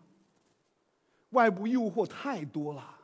[1.31, 2.99] 外部诱惑太多了，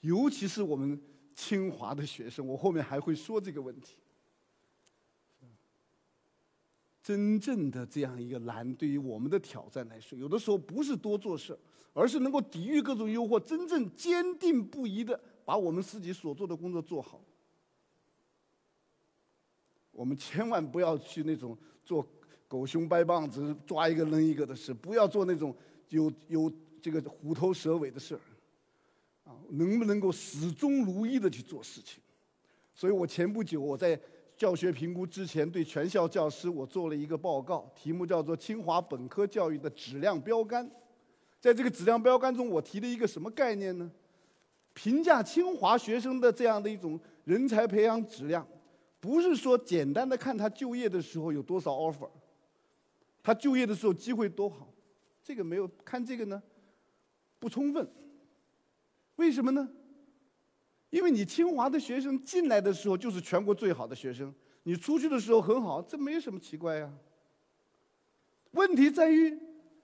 [0.00, 1.00] 尤其是我们。
[1.38, 3.98] 清华的学生，我后面还会说这个问题。
[7.06, 11.56] 真正的这样一个难，对于我们的挑战来说，有的时候不是多做事，
[11.92, 17.22] 而是能够抵御各种诱惑，真正坚定不移的把我们自己所做的工作做好。
[19.92, 22.04] 我们千万不要去那种做
[22.48, 25.54] 狗熊掰棒子、抓一个扔一个的事，不要做那种
[25.90, 28.20] 有有这个虎头蛇尾的事儿。
[29.22, 32.00] 啊，能不能够始终如一的去做事情？
[32.74, 33.96] 所以我前不久我在
[34.36, 40.68] 教学评估之前，对全校教师我做了一个报告，题目叫做《清华本科教育的质量标杆》。
[41.40, 43.90] 在这个质量标杆中，我提了一个什么概念呢？
[44.74, 48.46] 评价清华学生的这样的一种人才培养质量，
[49.00, 52.10] 不是说简单的看他就业的时候有多少 offer，
[53.22, 54.68] 他就业的时候机会多好，
[55.22, 56.42] 这个没有看这个呢，
[57.38, 57.88] 不充分。
[59.14, 59.66] 为什么呢？
[60.96, 66.90] 因为你清华的学生进来的时候就是全国最好的学生，你出去的时候很好，这没什么奇怪呀。
[68.52, 69.38] 问题在于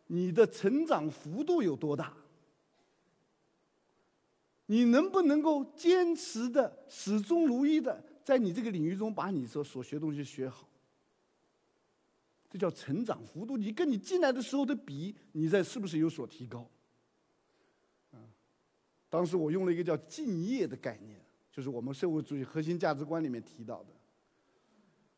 [0.06, 2.16] 你的成长幅度有多大，
[4.64, 10.66] 你能不能够坚持的始终如一的在你这个领域中把你所所学东西学好，
[12.48, 13.58] 这叫成长幅度。
[13.58, 16.66] 你跟你进来的时候的比，你在是不是有所提高？
[19.12, 21.20] 当时我用了一个叫“敬业”的概念，
[21.50, 23.88] 就是我们社会主义核心价值观里面提到的。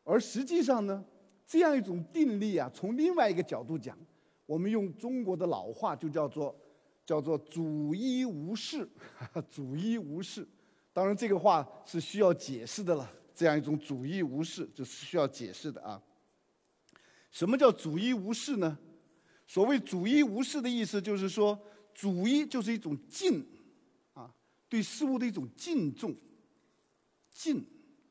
[0.03, 1.01] 而实际上呢，
[1.47, 3.97] 这样一种定力啊，从另外一个角度讲，
[4.45, 6.53] 我们用中国的老话就叫做
[7.07, 8.85] “叫做主一无事”，
[9.49, 10.45] 主一无事。
[10.91, 13.09] 当然，这个话是需要解释的了。
[13.33, 16.03] 这样一种“主一无事”就是需要解释的啊。
[17.31, 18.77] 什么叫“主一无事”呢？
[19.47, 21.57] 所谓“主一无事”的意思，就是说
[21.95, 23.54] “主一”就是一种敬。
[24.67, 26.15] 对事物的一种敬重、
[27.31, 27.63] 敬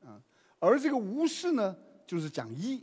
[0.04, 0.22] 啊，
[0.58, 2.82] 而这个无事呢，就是讲一，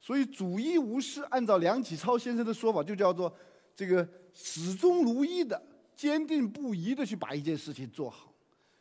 [0.00, 3.32] 所以主一无事，按照梁启超先生的说法，就叫做
[3.74, 5.62] 这个始终如一的、
[5.94, 8.34] 坚定不移的去把一件事情做好。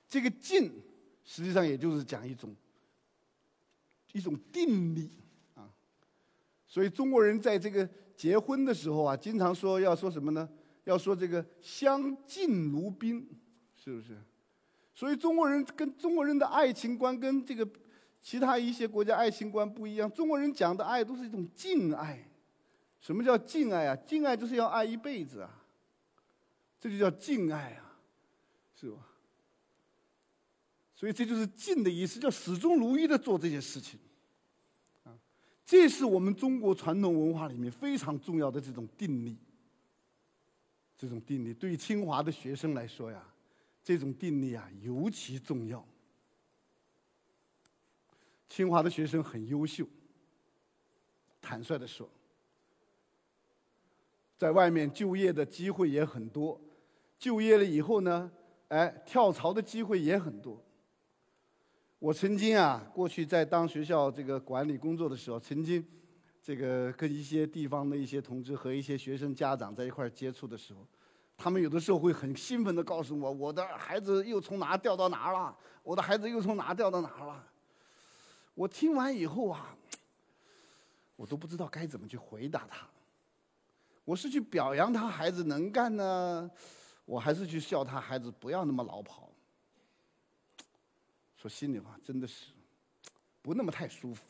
[0.10, 0.72] 这个敬，
[1.24, 2.56] 实际上也就是讲一种
[4.14, 5.12] 一种定力
[5.54, 5.70] 啊。
[6.66, 10.50] 所以中国人在这个结婚的时候啊，经常说要说什么呢？
[10.86, 13.28] 要说这个相敬如宾。
[13.88, 14.18] 是不是？
[14.94, 17.66] 所以中国人跟中国人的爱情观跟这个
[18.22, 20.12] 其他一些国家爱情观不一样。
[20.12, 22.28] 中国人讲的爱都是一种敬爱。
[23.00, 23.96] 什么叫敬爱啊？
[23.96, 25.64] 敬爱就是要爱一辈子啊。
[26.82, 27.96] 这就叫敬爱啊，
[28.76, 29.08] 是吧？
[30.94, 33.98] 所以这就是敬的意思，叫始终如一的做这些事情。
[35.06, 35.16] 啊，
[35.64, 39.38] 这是我们中国传统文化里面非常重要的这种定力。
[40.98, 43.24] 这种定力对于清华的学生来说呀。
[43.88, 45.82] 这种定力啊，尤其重要。
[48.50, 49.88] 清华的学生很优秀，
[51.42, 52.10] 坦率的说，
[54.36, 56.60] 在外面就业的机会也很多，
[57.18, 58.30] 就业了以后呢，
[58.68, 60.62] 哎，跳槽的机会也很多。
[61.98, 65.82] 我曾经啊，过去在当学校这个管理工作的时候，曾经
[66.42, 70.86] 这个跟一些地方的一些同志和一些学生家长在一块接触的时候。
[71.38, 75.56] 他们有的时候会很兴奋地告诉我：“我的孩子又从哪掉到哪了？
[75.84, 77.48] 我的孩子又从哪掉到哪了？”
[78.56, 79.78] 我听完以后啊，
[81.16, 82.88] 我都不知道该怎么去回答他。
[84.04, 86.50] 我是去表扬他孩子能干呢，
[87.06, 89.30] 我还是去笑他孩子不要那么老跑？
[91.36, 92.48] 说心里话，真的是
[93.44, 94.24] 不那么太舒服。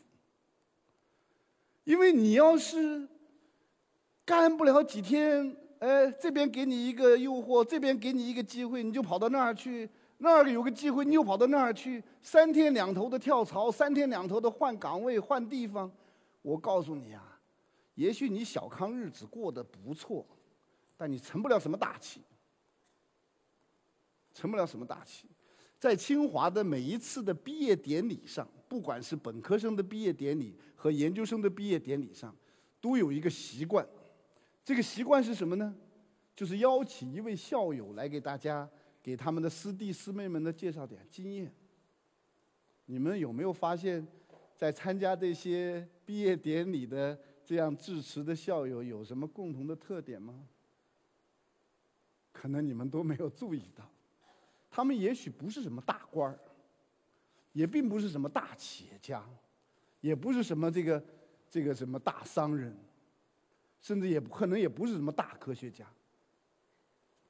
[1.85, 3.07] 因为你要是
[4.25, 5.55] 干不了几天。
[5.79, 15.91] 哎，这边给你一个诱惑，这边给你一个机会，你就跑到那儿去；那儿有个机会，你又跑到那儿去，三天两头的跳槽，三天两头的换岗位、换地方。
[16.41, 17.39] 我告诉你啊，
[17.95, 20.25] 也许你小康日子过得不错，
[20.95, 22.21] 但你成不了什么大器，
[24.33, 25.27] 成不了什么大器。
[25.77, 32.35] 在清华的每一次的毕业典礼上，不管是本科生的毕业典礼和研究生的毕业典礼上，
[32.81, 33.87] 都有一个习惯。
[34.67, 35.73] 这个习惯是什么呢？
[36.35, 38.69] 就是邀请一位校友来给大家、
[39.01, 41.49] 给他们的师弟师妹们呢介绍点经验。
[42.85, 44.05] 你们有没有发现，
[44.57, 50.45] 在参加这些毕业典礼的这样致辞的校友有什么共同的特点吗？
[52.33, 53.89] 可能你们都没有注意到。
[54.69, 56.37] 他们也许不是什么大官儿，
[57.53, 59.23] 也并不是什么大企业家，
[60.01, 61.01] 也不是什么这个
[61.49, 62.75] 这个什么大商人，
[63.87, 65.87] 甚至也不可能也不是什么大科学家。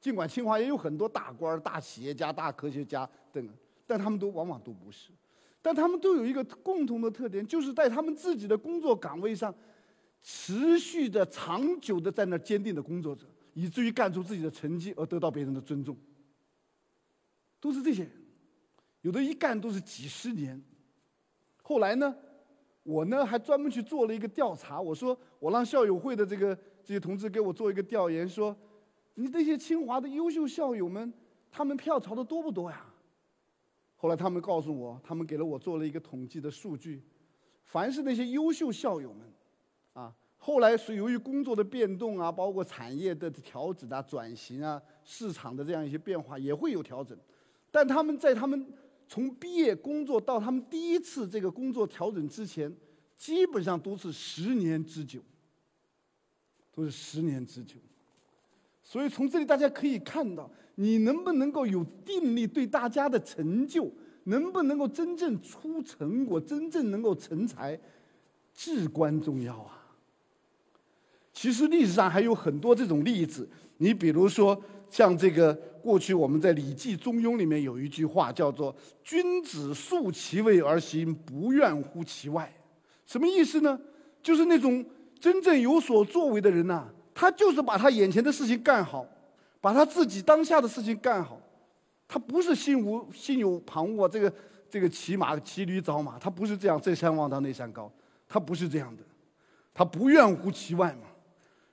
[0.01, 3.47] 尽管清华也有很多大官儿、大企业家、大科学家等，
[3.85, 5.11] 但他们都往往都不是。
[5.61, 9.53] 但他们都有一个共同的特点，就是在他们自己的工作岗位上，
[10.23, 15.95] 持续的、长久的在那坚定的工作着，以至于干出自己的成绩而得到别人的尊重。
[17.59, 18.11] 都是这些人，
[19.01, 20.59] 有的一干都是几十年。
[21.61, 22.15] 后来呢，
[22.87, 24.79] 我呢还专门去做了一个调查。
[24.79, 28.55] 我说，我让校友会的这个这些同志给我做一个调研，说，
[29.15, 31.13] 你这些清华的优秀校友们，
[31.51, 32.85] 他们跳槽的多不多呀？
[33.97, 37.03] 后来他们告诉我，他们给了我做了一个统计的数据，
[37.65, 39.33] 凡是那些优秀校友们，
[39.91, 47.17] 啊，后来是由于工作的变动啊，包括产业的调整啊、转型啊、市场的这样一些变化，也会有调整。
[47.69, 48.65] 但他们在他们
[49.07, 52.71] 从毕业工作到他们第一次这个工作调整之前，
[53.17, 55.21] 基本上都是十年之久，
[56.73, 57.75] 都是十年之久。
[58.83, 63.91] 所以从这里大家可以看到，你能不能够有定力，对大家的成就，
[64.25, 67.79] 能不能够真正出成果，真正能够成才，
[68.53, 69.95] 至关重要啊。
[71.33, 73.47] 其实历史上还有很多这种例子，
[73.77, 75.57] 你比如说像这个。
[75.77, 78.75] 过去我们在《礼记·中庸》里面有一句话叫做
[79.05, 82.53] “君子素其位而行，不怨乎其外”，
[83.07, 83.79] 什么意思呢？
[84.21, 84.85] 就是那种
[85.17, 89.05] 真正有所作为的人呐，他就是把他眼前的事情干好，
[89.61, 91.39] 把他自己当下的事情干好，
[92.05, 94.33] 他不是心无心有旁骛，这个
[94.69, 97.89] 这个骑马骑驴找马，他不是这样这山望到那山高，
[98.27, 99.03] 他不是这样的，
[99.73, 101.07] 他不怨乎其外嘛，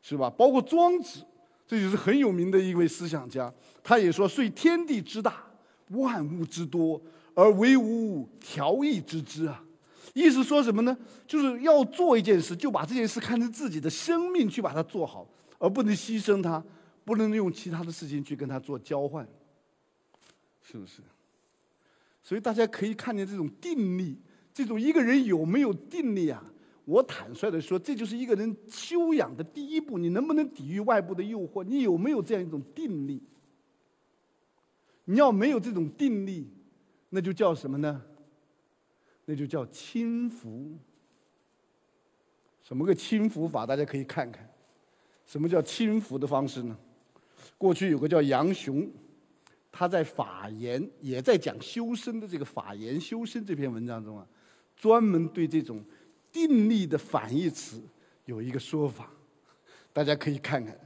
[0.03, 0.31] 是吧？
[0.31, 1.25] 包括庄子。
[1.67, 3.53] 这就是很有名的一位思想家，
[3.83, 5.45] 他也说：“遂天地之大，
[5.91, 7.01] 万物之多，
[7.35, 9.65] 而唯吾调易之之啊。”
[10.13, 10.97] 意思说什么呢？
[11.27, 15.27] 就是要做一件事，就把这件事看成自己的生命去把它做好，
[15.59, 16.63] 而不能牺牲它，
[17.05, 19.27] 不能用其他的事情去跟它做交换，
[20.63, 21.03] 是不是？
[22.23, 24.17] 所以大家可以看见这种定力，
[24.53, 26.45] 这种一个人有没有定力啊？
[26.85, 29.97] 我坦率的说，这就是一个人修养的第一步。
[29.97, 31.65] 你能不能抵御外部的诱惑？
[31.65, 33.23] 你有没有这样一种定力？
[35.07, 36.47] 你要没有这种定力，
[37.09, 38.03] 那就叫什么呢？
[39.25, 40.77] 那就叫轻浮。
[42.63, 43.65] 什么个轻浮法？
[43.65, 44.47] 大家可以看看，
[45.25, 46.77] 什么叫轻浮的方式呢？
[47.57, 48.87] 过去有个叫杨雄，
[49.73, 54.27] 他在《法言》也在讲修身的这个《法言修身》这篇文章中啊，
[54.77, 55.83] 专门对这种。
[56.35, 57.81] 定力的反义词
[58.25, 59.09] 有一个说法，
[59.93, 60.77] 大家可以看看，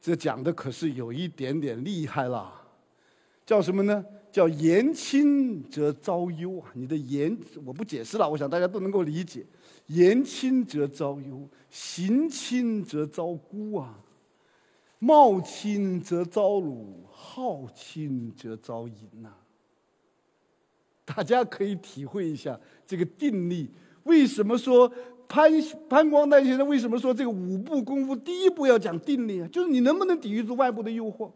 [0.00, 2.52] 这讲的可是有一点点厉害了，
[3.44, 4.04] 叫什么呢？
[4.30, 6.70] 叫言轻则遭忧啊！
[6.74, 9.44] 你的言我不解释了，我想大家都能够理解。
[9.86, 13.98] 言轻则遭忧，行轻则遭孤啊，
[14.98, 19.32] 貌轻则遭辱，好轻则遭淫呐。
[21.04, 23.70] 大家可以体会一下这个定力。
[24.06, 24.90] 为什么说
[25.28, 25.50] 潘
[25.88, 29.48] 潘光旦先生为什么说这个五步功夫第一步要讲定力啊？
[29.52, 31.30] 就是你能不能抵御住外部的诱惑，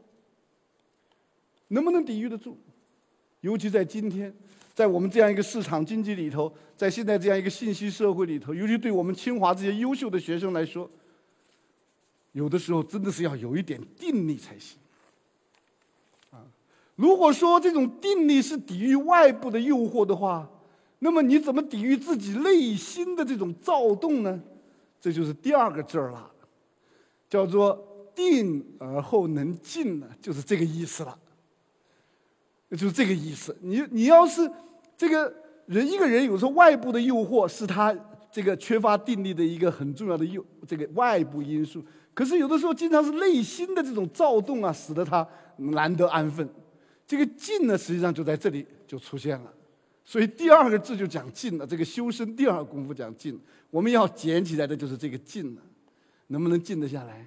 [1.68, 2.57] 能不能抵御得住？
[3.41, 4.33] 尤其在今天，
[4.75, 10.89] 在我们这样一个市场经济里头，在现在这样一个信息社会里头，尤其对我们清华这些优秀的学生来说，
[12.33, 14.79] 有的时候真的是要有一点定力才行。
[16.31, 16.45] 啊，
[16.95, 20.49] 如果说这种定力是抵御外部的诱惑的话，
[21.01, 24.41] 那么你怎么抵御自己内心的这种躁动呢？
[25.01, 26.31] 这就是第二个字儿了，
[27.29, 27.83] 叫做
[28.15, 31.19] “定而后能静”呢，就是这个意思了。
[32.71, 33.57] 就是这个意思。
[33.63, 34.49] 你你要是
[34.97, 35.35] 这个
[35.67, 37.97] 人，一个人有时候外部的诱惑是他
[38.31, 41.83] 这个缺乏定力的一个很重要的诱这个外部因素。
[42.13, 45.27] 可是有的时候，经常是内心的这种躁动啊，使得他
[45.57, 46.47] 难得安分。
[47.07, 49.53] 这个静呢，实际上就在这里就出现了。
[50.11, 53.39] 所以第二个字就讲静了，这个修身第二功夫讲静，
[53.71, 55.63] 我们要捡起来的就是这个静了，
[56.27, 57.25] 能不能静得下来？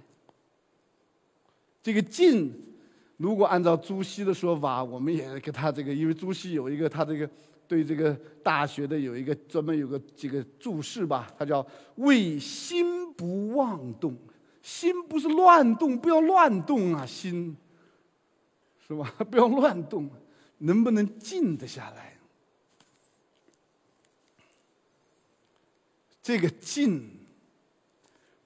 [1.81, 2.53] 这个静，
[3.15, 7.29] 如果按照朱熹的说法，我们也给他这个，因为朱熹有一个他这个
[7.69, 8.13] 对这个
[8.43, 11.65] 大学的有一个专门有个这个注释吧，他叫
[11.95, 14.13] “为心不妄动”，
[14.61, 17.55] 心不是乱动，不要乱动啊，心，
[18.85, 19.09] 是吧？
[19.31, 20.09] 不要乱动，
[20.57, 22.12] 能不能静得下来？
[26.23, 27.07] 这个静，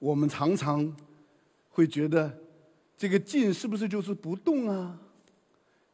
[0.00, 0.94] 我们常常
[1.70, 2.36] 会觉得，
[2.96, 4.98] 这个静是不是就是不动啊？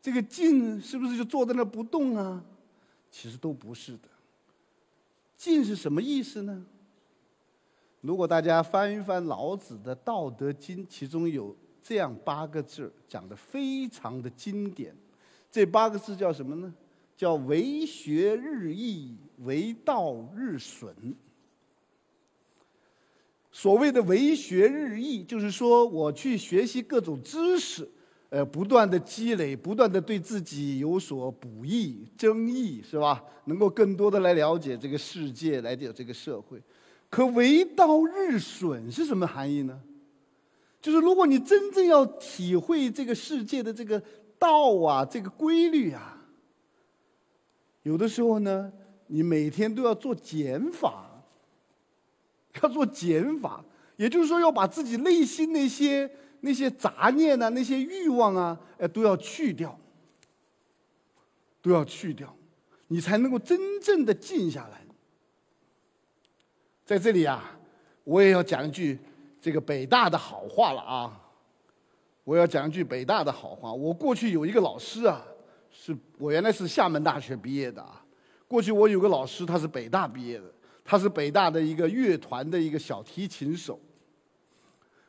[0.01, 2.43] 这个静是不是就坐在那不动啊？
[3.11, 4.09] 其实都不是的。
[5.37, 6.65] 静是什么意思呢？
[8.01, 14.97] 如果大家翻一翻老子的《道德经》，其中有这样八个字讲的非常的经典。
[15.51, 16.75] 这八个字叫什么呢？
[17.15, 20.95] 叫“为学日益，为道日损”。
[23.57, 27.89] 所谓的为学日益，就是说我去学习各种知识，
[28.29, 33.23] 呃，不断的积累，不断的对自己有所补益、增益，是吧？
[33.45, 36.61] 能够更多的来了解这个世界，来解这个社会。
[37.09, 39.81] 可为道日损是什么含义呢？
[40.83, 44.03] 就是如果你真正要体会这个世界的这个
[44.37, 46.27] 道啊，这个规律啊，
[47.85, 48.73] 有的时候呢，
[49.07, 51.14] 你每天都要做减法。
[52.63, 53.65] 要做减法，
[53.97, 59.79] 也就是说，要把自己内心那些那些杂念啊、那些欲望啊，哎，都要去掉，
[61.61, 62.35] 都要去掉，
[62.89, 64.81] 你才能够真正的静下来。
[66.85, 67.59] 在这里啊，
[68.05, 68.99] 我也要讲一句
[69.41, 71.21] 这个北大的好话了啊！
[72.25, 73.73] 我要讲一句北大的好话。
[73.73, 75.25] 我过去有一个老师啊，
[75.71, 78.05] 是我原来是厦门大学毕业的啊。
[78.47, 80.45] 过去我有个老师，他是北大毕业的。
[80.85, 83.81] 他是北大的一个乐团的一个小提琴手。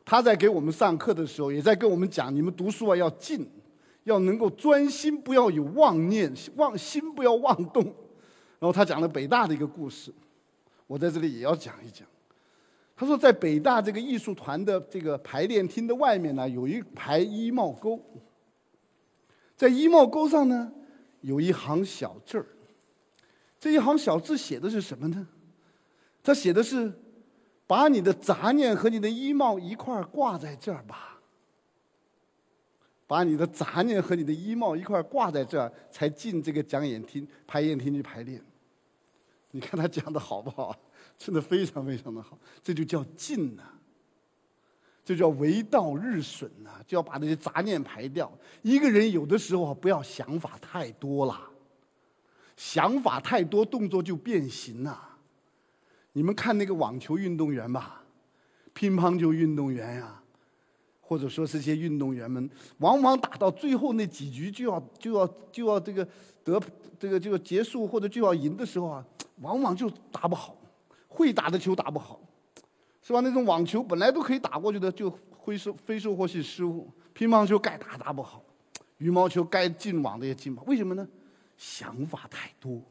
[0.06, 3.46] 他在给我们上课的时候，也在跟我们讲：你们读书啊要静，
[4.04, 7.84] 要能够专心，不要有妄念，妄心不要妄动。
[7.84, 10.14] 然后他讲了北大的一个故事，
[10.88, 12.08] 我在这里也要讲一讲。
[12.96, 18.00] 他说，在北大这个艺术团的这个排练厅的外面呢，有一排衣帽钩，
[19.58, 20.72] 在衣帽钩上呢，
[21.22, 22.46] 有一行小字儿。
[23.60, 25.28] 这一行小字写的是什么呢？
[26.26, 26.92] 他写的是
[27.68, 31.22] ：“把你的杂念和你的衣帽一块挂在这儿吧。
[33.06, 38.44] 把你的杂念和你的衣帽一块挂在这儿，才进这个讲演厅、排演厅去排练。
[39.52, 40.76] 你看他讲的好不好？
[41.16, 42.36] 真的非常非常的好。
[42.64, 43.62] 这就叫静呐，
[45.06, 48.36] 这叫为道日损呐，就要把那些杂念排掉。
[48.64, 51.40] 一个人有的时候不要想法太多了，
[52.58, 55.10] 想法太多，动作就变形了。”
[56.18, 58.02] 你们看那个网球运动员吧，
[58.74, 60.24] 乒乓球运动员呀，
[61.02, 66.08] 或者说是些运动员们，往往打到最后那几局就要就要就要这个
[66.42, 66.58] 得
[66.98, 69.06] 这个就要结束或者就要赢的时候啊，
[69.42, 70.56] 往往就打不好，
[71.10, 72.22] 会打的球打不好，
[73.02, 73.20] 是吧？
[73.20, 78.42] 那种网球本来都可以打过去的，就会收非收获性失误；乒乓球该打打不好，
[79.00, 81.06] 羽毛球该进网的也进不好，为什么呢？
[81.58, 82.82] 想法太多。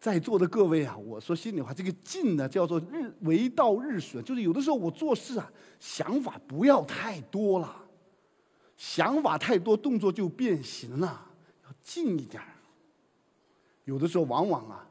[0.00, 7.84] 在座的各位啊，我说心里话，这个静呢叫做日为道日损，就是有的时候我做事啊，想法不要太多了，
[8.76, 11.26] 想法太多，动作就变形了，
[11.64, 12.40] 要静一点
[13.86, 14.88] 有的时候往往啊，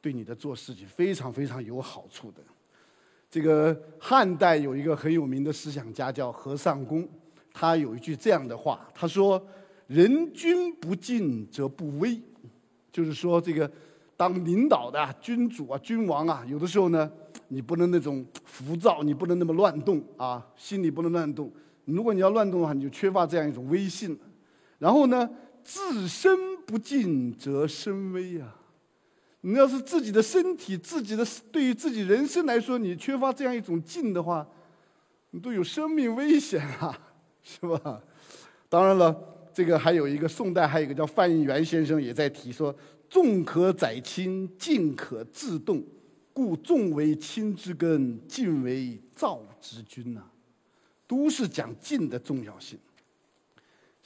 [0.00, 2.40] 对你的做事情非常非常有好处的。
[3.30, 7.06] 这个汉代有一个很有名的思想家叫何尚公，
[7.52, 9.46] 他有一句这样的话，他说
[9.88, 12.18] ：“人君不静则不威。”
[12.90, 13.70] 就是说这个。
[14.18, 17.08] 当领导的君主啊、君王啊，有的时候呢，
[17.46, 21.52] 你不能那种浮躁，你不能那么乱动啊，心里不能乱动。
[21.84, 24.18] 如果你要乱动的话，你就缺乏这样一种威信。
[24.80, 25.30] 然后呢，
[25.62, 28.56] 自身不敬则身危啊。
[29.42, 34.44] 你要是自己的身体、自己的对于自己人生来说，你缺乏这样一种敬的话，
[35.30, 36.98] 你都有生命危险啊，
[37.40, 38.02] 是吧？
[38.68, 39.16] 当然了，
[39.54, 42.74] 这个还有一个宋代还有一个叫范应元先生也在提说。
[43.08, 45.82] 纵可载轻，静可自动，
[46.32, 50.22] 故重为轻之根，静为躁之君呐。
[51.06, 52.78] 都是讲静的重要性，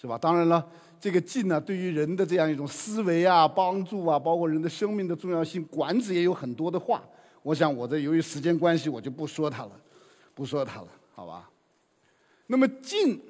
[0.00, 0.16] 是吧？
[0.16, 0.64] 当然了，
[1.00, 7.03] 这个静呢，对于人的这样一种思维啊、帮助啊，包括人的生命的重要性，管子也有很多的话。
[7.42, 9.72] 我想，我这由于时间关系，我就不说它了，
[10.32, 11.50] 不说它了，好吧？
[12.46, 13.20] 那么静，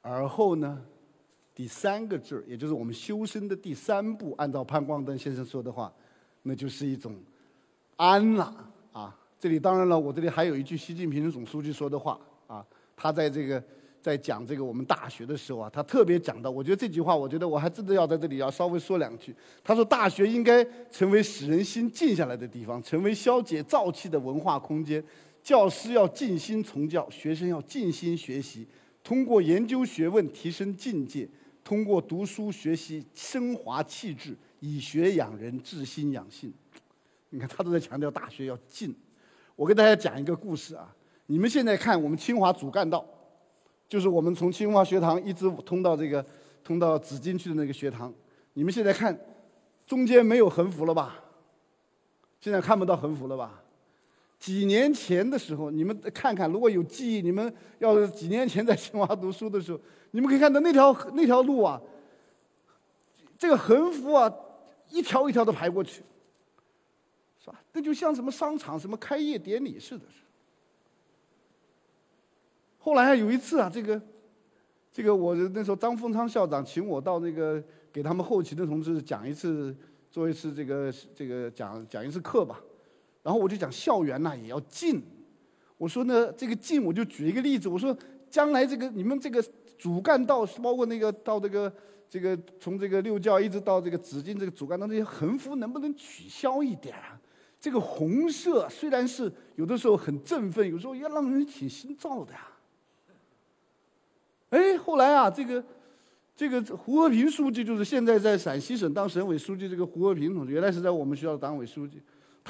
[0.00, 0.82] 而后呢？
[1.60, 5.92] 第三个字也就是我们修身的第三步，按照潘光灯先生说的话，
[6.44, 7.14] 那就是一种
[7.96, 9.14] 安了啊。
[9.38, 12.64] 这里当然了，我这里还有一句习近平总书记说的话啊，
[12.96, 13.62] 他在这个
[14.00, 19.36] 在讲这个我们大学的时候啊，他特别讲到，我觉得这句话，我觉得我还真的要在这里要稍微说两句。
[19.62, 25.04] 他说，大学应该成为使人心静下来的地方，成为消解躁气的文化空间。
[25.42, 28.66] 教师要尽心从教，学生要尽心学习，
[29.04, 31.28] 通过研究学问提升境界，
[31.70, 36.52] 通过读书学习升华气质，以学养人，治心养性。
[37.28, 38.92] 你看，他都在强调大学要静。
[39.54, 40.92] 我给大家讲一个故事啊，
[41.26, 43.06] 你们现在看我们清华主干道，
[43.88, 46.26] 就是我们从清华学堂一直通到这个
[46.64, 48.12] 通到紫金区的那个学堂，
[48.54, 49.16] 你们现在看
[49.86, 51.22] 中间没有横幅了吧？
[52.40, 53.59] 现在看不到横幅了吧？
[54.40, 59.78] 几年前的时候，你们看看，如果有记忆，你们要是几年前在清华读书的时候，
[60.12, 61.78] 你们可以看到那条那条路啊，
[63.36, 64.34] 这个横幅啊，
[64.88, 66.02] 一条一条的排过去，
[67.38, 67.62] 是吧？
[67.74, 70.04] 那就像什么商场、什么开业典礼似的。
[72.78, 74.00] 后来有一次啊，这个
[74.90, 77.62] 这个我那时候张丰昌校长请我到那个
[77.92, 79.76] 给他们后勤的同志讲一次，
[80.10, 82.58] 做一次这个这个讲讲一次课吧。
[83.22, 85.02] 然后我就讲校园呐也要静，
[85.76, 87.96] 我说呢这个静我就举一个例子，我说
[88.30, 89.44] 将来这个你们这个
[89.76, 91.72] 主干道包括那个到这个
[92.08, 97.20] 这个从这个六教一直到这个紫金这个主干道那些横幅能不能取消一点啊？
[97.60, 102.48] 这个红色虽然是有的时候很振奋，有时候也让人挺心燥的呀。
[104.48, 105.62] 哎，后来啊这个
[106.34, 112.00] 这个胡和平书记就是现在在陕西省当省委书记这个胡和平同志，原来是在我们学校的党委书记。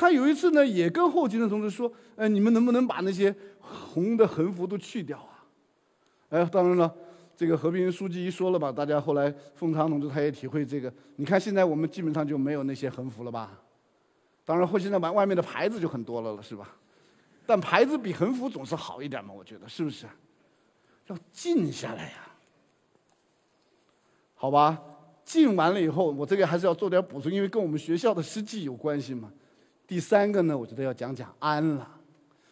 [0.00, 5.44] 他有一次呢，也跟后勤的同志说：“哎，你们能不能把那些红的横幅都去掉啊？”
[6.30, 6.90] 哎，当然了，
[7.36, 10.90] 这个和平书记一说了吧，大家后来凤昌同志他也体会这个。
[11.16, 13.60] 你看现在我们基本上就没有那些横幅了吧？
[14.42, 16.74] 当然，后现在把外面的牌子就很多了了，是吧？
[17.44, 20.06] 但牌子比横幅总是好一点嘛，我觉得是不是？
[21.08, 22.26] 要静下来呀，
[24.34, 24.80] 好吧？
[25.26, 29.30] 静完了以后，我这个还是要做点补充，因为跟我们学校的实际有关系嘛。
[29.90, 31.98] 第三个呢，我觉得要讲讲安了。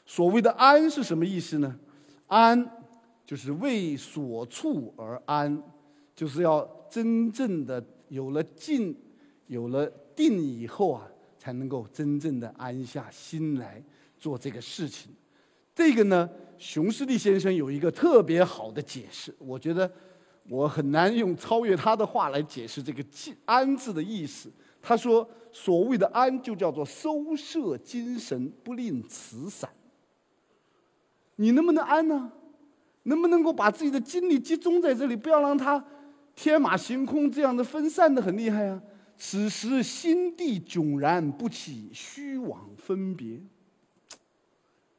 [0.05, 1.78] 所谓的安是什么意思呢？
[2.26, 2.68] 安
[3.24, 5.62] 就是为所处而安，
[6.16, 8.93] 就是要真正的有了静，
[9.47, 9.86] 有了
[10.16, 11.07] 定以后啊，
[11.39, 13.80] 才能够真正的安下心来
[14.18, 15.12] 做这个事情。
[15.72, 16.28] 这个呢，
[16.59, 19.89] 熊十力先生有一个特别好的解释，我觉得
[20.49, 24.51] 我很难用超越他的话来解释这个“静”“安”字的意思。
[24.80, 29.68] 他说：“所谓的安，就叫做收摄精神，不吝慈散。
[31.36, 32.32] 你能不能安呢？
[33.04, 35.82] 能不能够把自己的精力集中在这里，不要让它
[36.34, 38.82] 天马行空，这样的分散的很厉害啊！
[39.16, 43.40] 此时心地迥然，不起虚妄分别。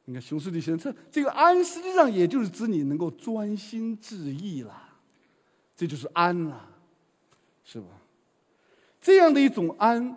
[0.06, 4.74] 你看，熊十力先生，这这个安，实际上也就是指你能够专心致意了，
[5.76, 6.68] 这就是安了，
[7.64, 7.86] 是吧？”
[9.00, 10.14] 这样的一种安，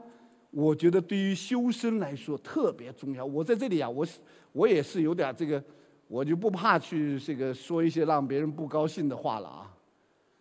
[0.52, 3.26] 我觉得对于修身来说特别重要。
[3.26, 4.06] 我在这里啊，我
[4.52, 5.64] 我也是有点这个，
[6.08, 9.74] 我就不怕去这个说一些让别人不高兴的话了啊。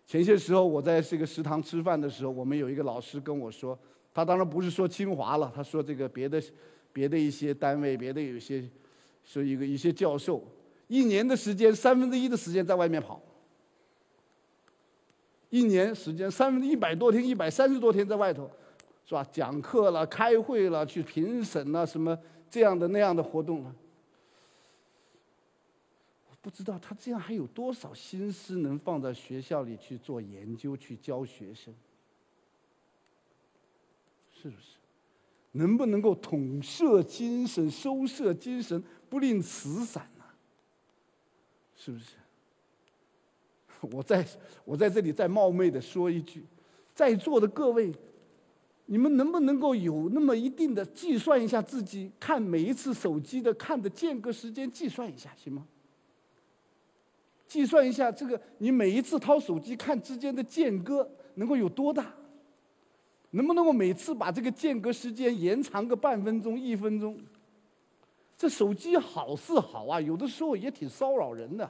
[0.06, 3.78] 前些时候我在这个食堂吃饭的时候，我们有一个老师跟我说，
[4.12, 6.42] 他当然不是说清华了，他说这个别的
[6.92, 8.68] 别的一些单位，别的有些
[9.24, 10.42] 说一个一些教授，
[10.88, 13.22] 一年的时间三分之一的时间在外面跑。
[15.52, 18.50] 一年时间，三分之一百多天，一百三十多天在外头，
[19.04, 19.22] 是吧？
[19.30, 23.74] 讲课了，开会了，去评审了，什么这样的那样的活动了。
[26.30, 31.74] 我不知道他这样还有多少心思能放在学校里去做研究，去教学生，
[34.32, 34.78] 是不是？
[35.50, 40.24] 能不能够统摄精神，收摄精神，不吝慈散呢？
[41.76, 42.06] 是不是？
[43.90, 44.24] 我在
[44.64, 46.44] 我在这里再冒昧的说一句，
[46.94, 47.92] 在座的各位，
[48.86, 55.66] 你们能不能够有那么一定的计算一下自己看每一次手机的看的间隔时间，计算一下行吗？
[57.48, 62.14] 计算一下这个你每一次掏手机看之间的间隔能够有多大？
[63.30, 67.18] 能不能够每次把这个间隔时间延长个半分钟、一分钟？
[68.36, 71.68] 这手机好是好啊，有的时候也挺骚扰人的。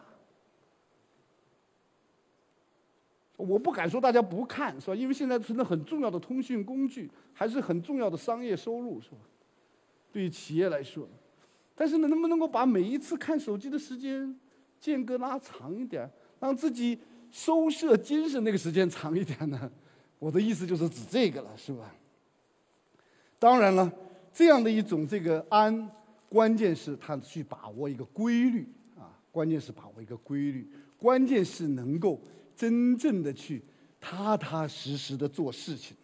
[3.43, 4.95] 我不敢说大家不看，是吧？
[4.95, 9.17] 因为现在成了很重要的通讯工具，还是很重要的商业收入，是吧？
[10.13, 11.09] 对于企业来说，
[11.75, 14.39] 但是呢，能不能够把每一次看手机的时间
[14.79, 16.99] 间隔拉长一点，让自己
[17.31, 19.71] 收摄精神那个时间长一点呢？
[20.19, 21.93] 我的意思就是指这个了，是吧？
[23.39, 23.91] 当然了，
[24.33, 25.91] 这样的一种这个安，
[26.29, 32.21] 关键是他去把握一个规律啊，关键是把握一个规律，关键是能够
[32.63, 33.61] 真正的去
[34.01, 35.97] 踏踏实实的做事情，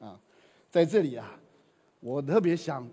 [0.00, 0.20] 啊，
[0.68, 1.38] 在这里啊，
[2.00, 2.84] 我特别想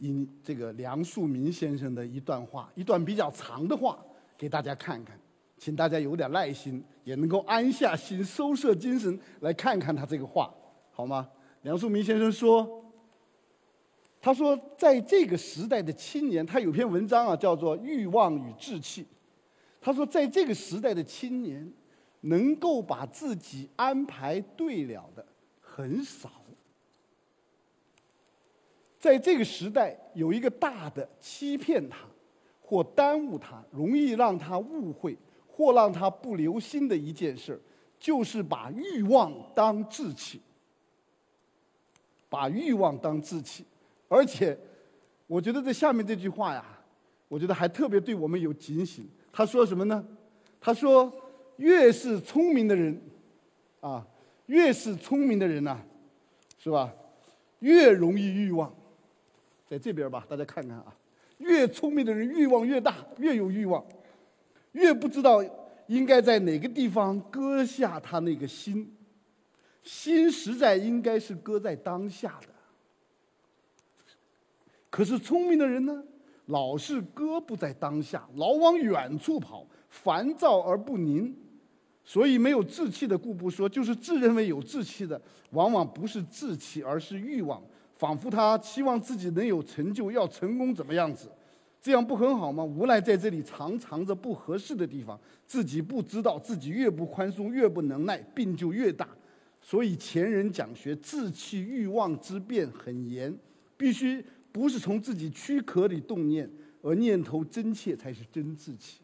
[0.00, 3.98] 引这个梁漱溟先生的一段话，一段比较长的话
[4.36, 5.18] 给大家看看，
[5.56, 10.52] 请大家有点耐心，也能够安下心、收摄精神来看看他这个话，
[10.90, 11.26] 好吗？
[11.62, 12.84] 梁漱溟先生说。
[14.20, 19.02] 他说，在这个时代的青年，他有篇文章啊，叫做《欲望与志气》。
[19.80, 21.72] 他说，在这个时代的青年，
[22.20, 25.24] 能够把自己安排对了的
[25.60, 26.30] 很少。
[28.98, 31.96] 在这个时代，有一个大的欺骗他，
[32.60, 35.16] 或耽误他，容易让他误会，
[35.48, 37.58] 或让他不留心的一件事，
[37.98, 40.38] 就是把欲望当志气，
[42.28, 43.64] 把欲望当志气。
[44.06, 44.58] 而且，
[45.26, 46.62] 我觉得这下面这句话呀，
[47.26, 49.08] 我觉得还特别对我们有警醒。
[49.32, 50.06] 他说什么呢？
[50.60, 51.10] 他说，
[51.60, 52.98] 越是聪明的人，
[53.80, 54.06] 啊，
[54.46, 55.78] 越是聪明的人呐，
[56.58, 56.90] 是吧？
[57.58, 58.74] 越容易欲望。
[59.68, 60.96] 在这边吧，大家看看啊，
[61.36, 63.84] 越聪明的人欲望越大，越有欲望，
[64.72, 65.44] 越不知道
[65.86, 68.96] 应该在哪个地方搁下他那个心。
[69.82, 72.48] 心实在应该是搁在当下的。
[74.88, 76.02] 可是聪明的人呢，
[76.46, 81.36] 老是搁不在当下，老往远处跑，烦躁而不宁，
[82.04, 85.20] 所以没有志气的故不说，就是自认为有志气的，
[85.50, 87.62] 往往不是志气，而是欲望，
[87.96, 91.30] 仿佛他期望自己能有成就，要成功怎么样子，
[91.80, 92.64] 这样不很好吗？
[92.64, 99.08] 无奈在这里常藏着不合适的地方，自己不知道，自己越不宽松，越不能耐，病就越大。
[99.60, 103.36] 所以前人讲学，志气欲望之变很严，
[103.76, 104.24] 必须。
[104.52, 106.50] 不是从自己躯壳里动念，
[106.82, 108.99] 而念头真切才是真志气。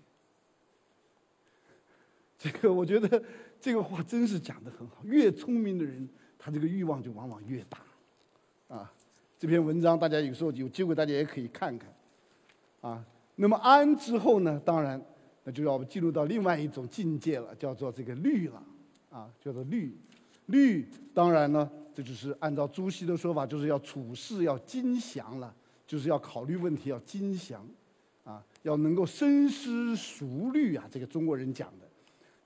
[2.46, 3.20] 这个 我觉得
[3.60, 4.98] 这个话真是讲的很好。
[5.04, 7.78] 越聪明的人，他这个欲望就往往越大。
[8.68, 8.92] 啊，
[9.38, 11.92] 这篇文章大家有时候有机会，大家也可以看看。
[12.80, 15.00] 啊，那么安之后呢，当然
[15.44, 18.62] 那就要进入到另外一种境界了，叫做这个虑了。
[19.10, 19.96] 啊，叫做虑，
[20.46, 21.68] 虑当然呢。
[21.94, 25.54] 这就是按照朱熹的说法，就是要处事要精详了，
[25.86, 27.66] 就是要考虑问题要精详，
[28.22, 30.86] 啊，要能够深思熟虑啊。
[30.90, 31.85] 这个中国人讲的，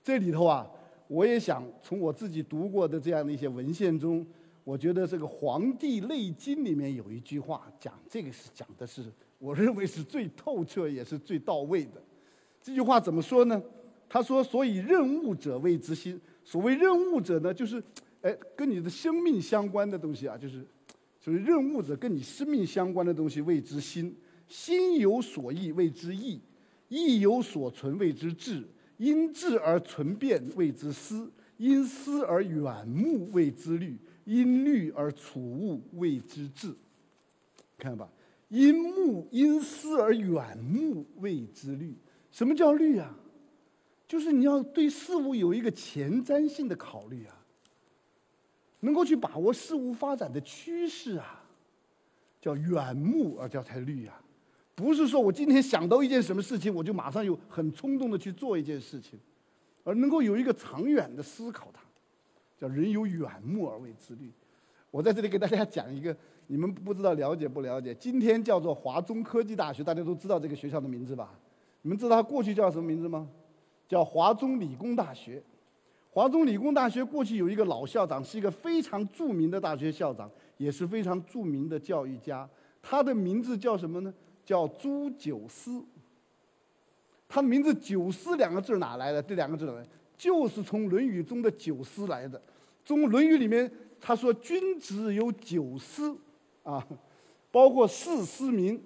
[0.03, 0.69] 这里头啊，
[1.07, 4.25] 我也想从我自己读过的这样的一些文献中，
[4.63, 9.03] 我觉得这个《黄帝内经》里面有一句话讲这个是讲的是，
[9.37, 12.01] 我认为是最透彻也是最到位的。
[12.61, 13.61] 这句话怎么说呢？
[14.07, 16.19] 他说：“所以任务者谓之心。
[16.43, 17.81] 所谓任务者呢，就是。”
[18.21, 20.63] 哎，跟你的生命相关的东西啊，就是，
[21.19, 24.15] 就是任务者跟你生命相关的东西谓之心，
[24.47, 26.39] 心有所忆谓之意，
[26.87, 28.63] 意有所存谓之志，
[29.01, 36.71] 因志而存变谓之思，因思而远目谓之虑，因虑而处物谓之智。
[37.79, 38.07] 看吧，
[38.49, 41.95] 因目因思而远目谓之虑。
[42.29, 43.17] 什么叫虑啊？
[44.07, 47.35] 就是你要对事物有一个前瞻性的考虑啊。
[48.81, 51.43] 能够去把握事物发展的趋势啊，
[52.39, 54.21] 叫远目而叫才虑啊，
[54.73, 59.19] 不是说我今天想到一件什么事情，我就马上有很冲动的去做一件事情，
[59.83, 61.81] 而能够有一个长远的思考，它
[62.57, 64.31] 叫人有远目而为之虑。
[64.89, 66.15] 我在这里给大家讲一个，
[66.47, 67.93] 你们不知道了解不了解？
[67.95, 71.33] 今天叫做华中科技大学，大家都知道这个学校的名字吧？
[71.81, 73.27] 你们知道它过去叫什么名字吗？
[73.87, 75.41] 叫华中理工大学。
[76.09, 82.49] 华中理工大学过去有一个老校长，是一个非常著名的大学校长，也是非常著名的教育家。
[82.81, 84.13] 他的名字叫什么呢？
[84.45, 85.83] 叫朱九思。
[87.27, 89.23] 他名字“九思”两个字哪来的？
[89.23, 89.83] 这两个字呢，
[90.17, 92.41] 就是从《论语》中的“九思”来的。
[92.83, 96.17] 中《论语》里面他说：“君子有九思，
[96.63, 96.85] 啊，
[97.51, 98.81] 包括四思明，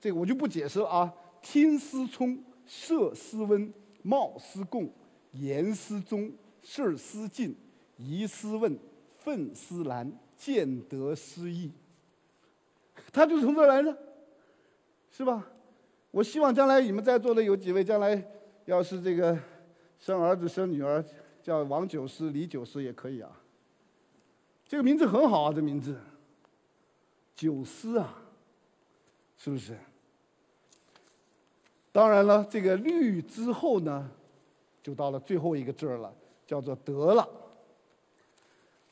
[0.00, 1.12] 这个我就不解释了啊。
[1.42, 4.90] 听思聪，设思温，貌思共，
[5.32, 7.56] 言思忠。”事思进，
[7.96, 8.78] 疑思问，
[9.16, 11.72] 愤思难，见得思义。
[13.10, 13.96] 他就从这来的，
[15.18, 15.44] 是吧？
[16.12, 18.24] 我希望将来你们在座的有几位，将来
[18.66, 19.36] 要是这个
[19.98, 21.04] 生儿子生女儿，
[21.42, 23.28] 叫王九思、李九思也可以啊。
[24.64, 25.98] 这个名字很好啊，这名字，
[27.34, 28.14] 九思啊，
[29.36, 29.76] 是不是？
[31.90, 34.08] 当然了，这个律之后呢，
[34.84, 36.14] 就到了最后一个字了。
[36.46, 37.28] 叫做得了。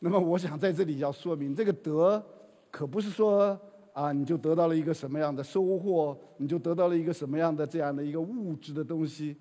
[0.01, 2.21] 那么我想在这里要说明，这个得
[2.69, 3.57] 可不是说
[3.97, 9.35] 啊，你就得到了一个什么样的收获，你就得到了一个什么样的这样的一个物质的东西。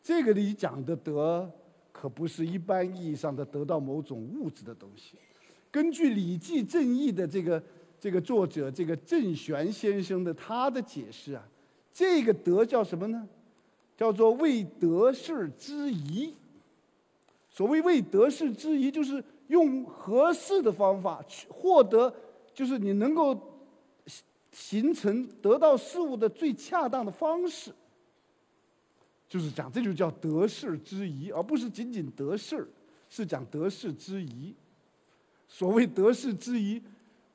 [0.00, 1.50] 这个里讲的德，
[1.90, 5.16] 可不是一般意义上的得到某种物质的东西。
[5.72, 7.60] 根据《礼记正义》的这个
[7.98, 11.42] 这个作者这个郑玄先生的他的解释啊，
[11.92, 13.26] 这个德叫什么呢？
[13.96, 16.32] 叫做为得事之宜。
[17.50, 22.14] 所谓为得事之宜，就是用合适的方法去获得，
[22.54, 23.34] 就是你能够
[24.56, 27.70] 形成得到事物的最恰当的方式。
[29.28, 32.66] 就是讲，这就叫得事之宜，而不是仅仅得事
[33.10, 34.54] 是讲得事之宜。
[35.46, 36.82] 所谓得事之宜，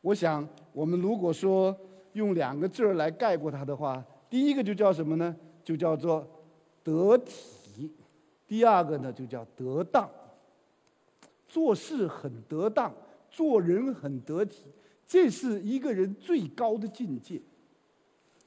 [0.02, 1.78] 我想我们如果说
[2.14, 5.36] 用两个字儿来概括它的话，第一个就叫什么呢？
[5.64, 6.28] 就叫做
[6.84, 7.92] 得体。
[8.48, 10.10] 第二个呢，就叫得当。
[11.48, 12.92] 做事很得当，
[13.30, 14.64] 做人很得体，
[15.12, 17.38] 这是一个人最高的境界。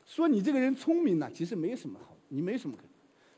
[0.07, 2.85] 说你这个人聪明呢，其实没什么好，你没什么可。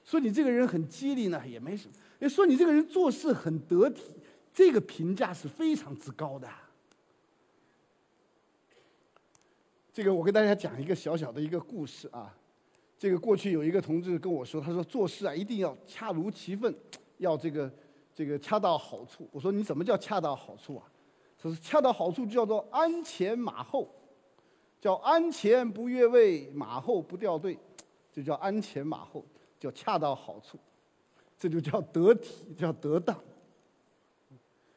[0.04, 2.28] 说你这个人很机灵呢，也没什么。
[2.28, 4.12] 说你这个人做事很得体，
[4.54, 6.48] 这个评价是非常之高的。
[9.92, 12.32] 这个我跟大家讲一个小小的一个故事啊。
[12.96, 16.72] 这个过去有一个同志跟我说，他说做事啊一定要恰如其分，
[17.18, 17.68] 要这个
[18.14, 19.28] 这个恰到好处。
[19.32, 20.86] 我说你怎么叫恰到好处啊？
[21.38, 23.88] 他说恰到好处就叫做鞍前马后，
[24.80, 27.58] 叫鞍前不越位，马后不掉队，
[28.12, 29.24] 就叫鞍前马后。
[29.58, 30.58] 叫恰到好处，
[31.38, 33.18] 这就叫得体，叫得当。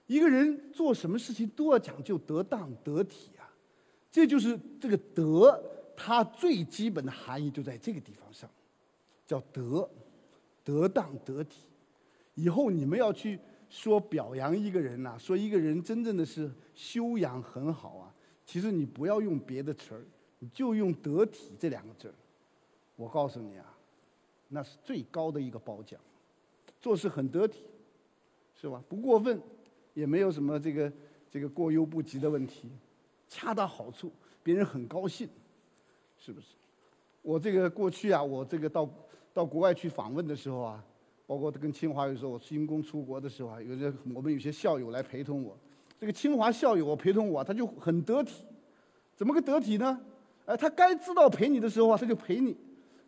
[0.08, 3.44] 一个人做什么事情都要讲究得当得体啊，
[4.10, 5.62] 这就是这个德，
[5.98, 8.50] 它最基本的含义就在这个地方上，
[9.28, 9.88] 叫德，
[10.64, 11.60] 得当得体。
[12.36, 13.38] 以后你们要去
[13.70, 18.14] 说表扬一个人呐，说一个人真正的是修养很好啊，
[18.46, 20.04] 其实你不要用别的词儿，
[20.40, 22.14] 你就用得体这两个字。
[22.96, 23.76] 我告诉你啊。
[24.52, 26.02] 那是最高的一个褒奖，
[26.82, 27.66] 做事很得体，
[28.60, 28.84] 是吧？
[28.90, 29.40] 不过分，
[29.94, 30.92] 也没有什么这个
[31.30, 32.68] 这个过犹不及的问题，
[33.28, 34.12] 恰到好处，
[34.42, 35.30] 别人很高兴，
[36.18, 36.48] 是不是？
[37.22, 38.90] 我这个过去啊，我这个到
[39.32, 40.84] 到国外去访问的时候啊，
[41.30, 45.56] 包括跟清华有时候我因公出国的时候啊，有些我们有些校友来陪同我，
[46.00, 48.44] 这个清华校友我陪同我，他就很得体，
[49.16, 50.02] 怎么个得体呢？
[50.48, 52.58] 哎，他该知道陪你的时候啊，他就陪你。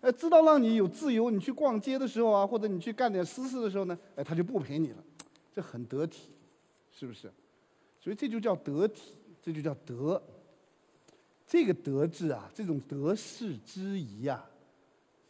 [0.02, 5.04] 哎，知道让你有自由，你去逛街的时候啊，或者你去干点私事的时候呢，哎，他就不陪你了，
[5.52, 6.30] 这很得体，
[6.92, 7.32] 是不是？
[8.00, 10.22] 所以这就叫得体，这就叫德。
[11.48, 14.48] 这个德字啊，这种得事之宜啊，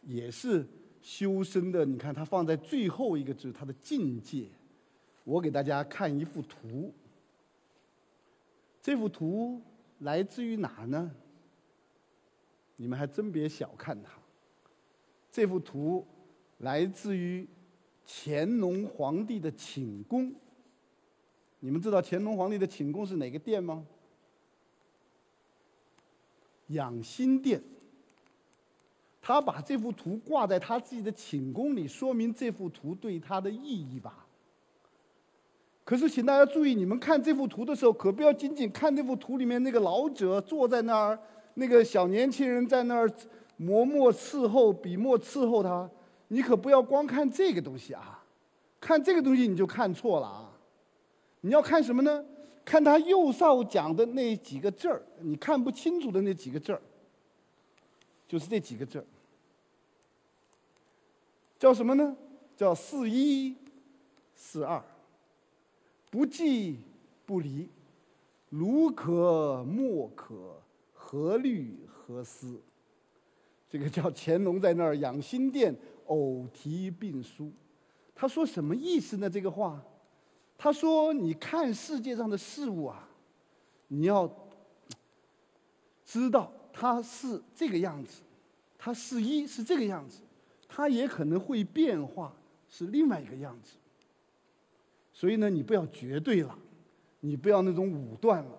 [0.02, 0.66] 也是
[1.02, 1.84] 修身的。
[1.84, 4.46] 你看，它放在最后一个字，它的境界。
[5.24, 6.92] 我给大家看一幅图，
[8.80, 9.60] 这幅图
[9.98, 11.10] 来自于哪呢？
[12.76, 14.12] 你们还真别小看它。
[15.30, 16.06] 这幅图
[16.58, 17.46] 来自于
[18.06, 20.34] 乾隆皇帝的寝宫。
[21.60, 23.86] 你们知道乾隆皇帝的寝宫是哪个殿吗？
[26.68, 27.62] 养心殿。
[29.22, 34.26] 他把这幅图挂在他自己的寝宫里，说明这幅图对他的意义吧。
[35.84, 41.18] 可是，请大家注意，你们看这幅图的时候，可不要仅仅看这幅图里面那个老者坐在那儿，
[41.54, 43.10] 那个小年轻人在那儿。
[43.58, 45.88] 磨墨伺候，笔墨伺候他，
[46.28, 48.24] 你可不要光看这个东西啊！
[48.80, 50.50] 看这个东西你就看错了啊！
[51.42, 52.24] 你要看什么呢？
[52.64, 56.82] 看他右上讲的那几个字儿，你看不清楚的那几个字儿，
[58.32, 59.06] 就是这几个字，
[61.58, 62.16] 叫什么呢？
[62.56, 63.54] 叫四一
[64.34, 64.82] 四二，
[66.10, 66.78] 不即
[67.26, 67.68] 不离，
[68.48, 70.58] 如可莫可，
[70.94, 72.58] 何虑何思？
[73.68, 75.76] 这个叫乾隆在那儿养心殿，
[76.06, 77.52] 偶题病书。
[78.14, 79.28] 他说什么意思呢？
[79.28, 79.84] 这个话，
[80.56, 83.06] 他说：“你看世界上的事物啊，
[83.88, 84.26] 你要
[86.06, 88.22] 知道它是这个样子，
[88.78, 90.20] 它是一是这个样子，
[90.68, 92.32] 它也可能会变化，
[92.68, 93.76] 是另外一个样子。
[95.12, 96.58] 所以呢，你不要绝对了，
[97.20, 98.58] 你不要那种武断了。”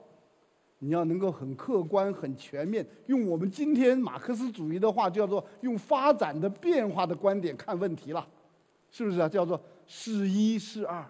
[0.80, 8.28] 你要能够很客观、很全面，用我们今天马克思主义的话，叫做用发展的变化的观点看问题了，
[8.92, 9.30] 是不是啊？
[9.30, 9.58] 叫做
[9.88, 11.10] 是一是二，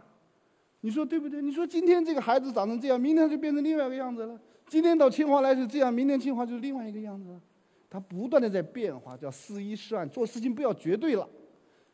[0.82, 1.42] 你说对不对？
[1.42, 4.40] 你说今天这个孩子长成这样，明天就变成另外一个样子了。
[4.74, 7.40] 今天到清华来是这样，明天清华就是另外一个样子。
[7.92, 11.30] 它不断的在变化，叫是一是二，做事情不要绝对了。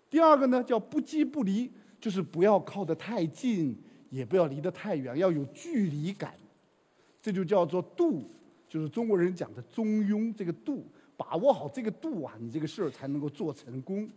[0.09, 1.69] 第二个呢，叫不羁不离，
[1.99, 3.77] 就是不要靠得太近，
[4.09, 6.33] 也不要离得太远，要有距离感。
[7.21, 8.23] 这就叫做度，
[8.69, 10.85] 就是中国人讲的中庸这个度，
[11.17, 14.09] 把握好这个度啊，你这个事儿才能够做成功。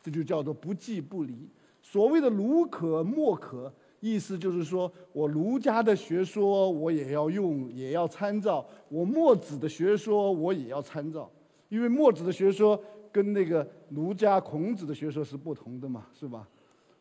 [0.00, 1.48] 这就叫做不即不离。
[1.82, 11.30] 所谓的儒可莫可，意思就是说我儒家的学说我也要用，也要参照；我墨子的学说我也要参照，
[11.68, 12.80] 因为墨子的学说
[13.10, 16.46] 跟那个儒家孔子的学说是不同的嘛， 是吧？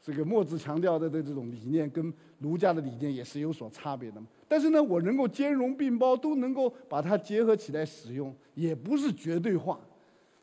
[0.01, 4.27] 这个墨子强调的的这种理念跟儒家的理念也是有所差别的嘛。
[4.47, 9.77] 但是呢，我能够兼容并包，都能够把它结合起来使用，也不是绝对化。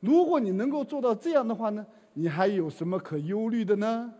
[0.00, 4.12] 如果你能够做到这样的话呢，你还有什么可忧虑的呢？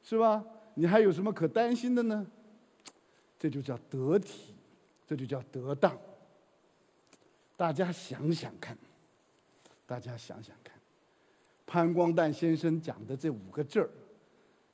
[0.00, 0.44] 是吧？
[0.74, 2.26] 你还有什么可担心的呢？
[3.38, 4.54] 这就叫得体，
[5.06, 5.96] 这就叫得当。
[7.56, 8.76] 大家想想看，
[9.86, 10.74] 大家想想看，
[11.66, 13.90] 潘光旦先生讲的这五个字儿，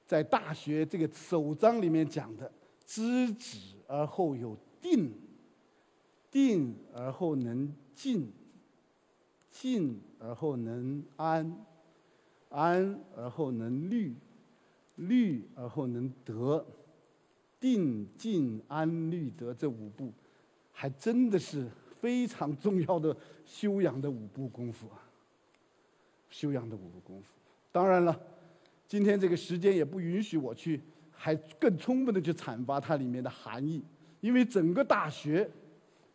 [0.06, 2.50] 在《大学》这个首章里面讲的
[2.86, 5.12] “知止而后有定，
[6.30, 8.32] 定而后能静，
[9.50, 11.66] 静而后能安，
[12.48, 14.14] 安而后能虑。”
[15.00, 16.64] 虑而后能得，
[17.58, 20.12] 定静安虑得这五步，
[20.72, 21.68] 还真的是
[22.00, 25.02] 非常重要的修养的五步功夫啊！
[26.28, 27.26] 修养的五步功夫。
[27.72, 28.18] 当然了，
[28.86, 30.80] 今天这个时间也不允许我去
[31.10, 33.82] 还更充分的去阐发它里面的含义，
[34.20, 35.48] 因为整个大学，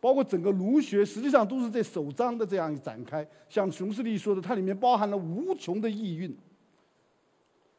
[0.00, 3.26] 包括整个儒学，实际上都是在首章的这样展开。
[3.48, 6.36] 像熊十力说的，它里面包含了无穷的意蕴。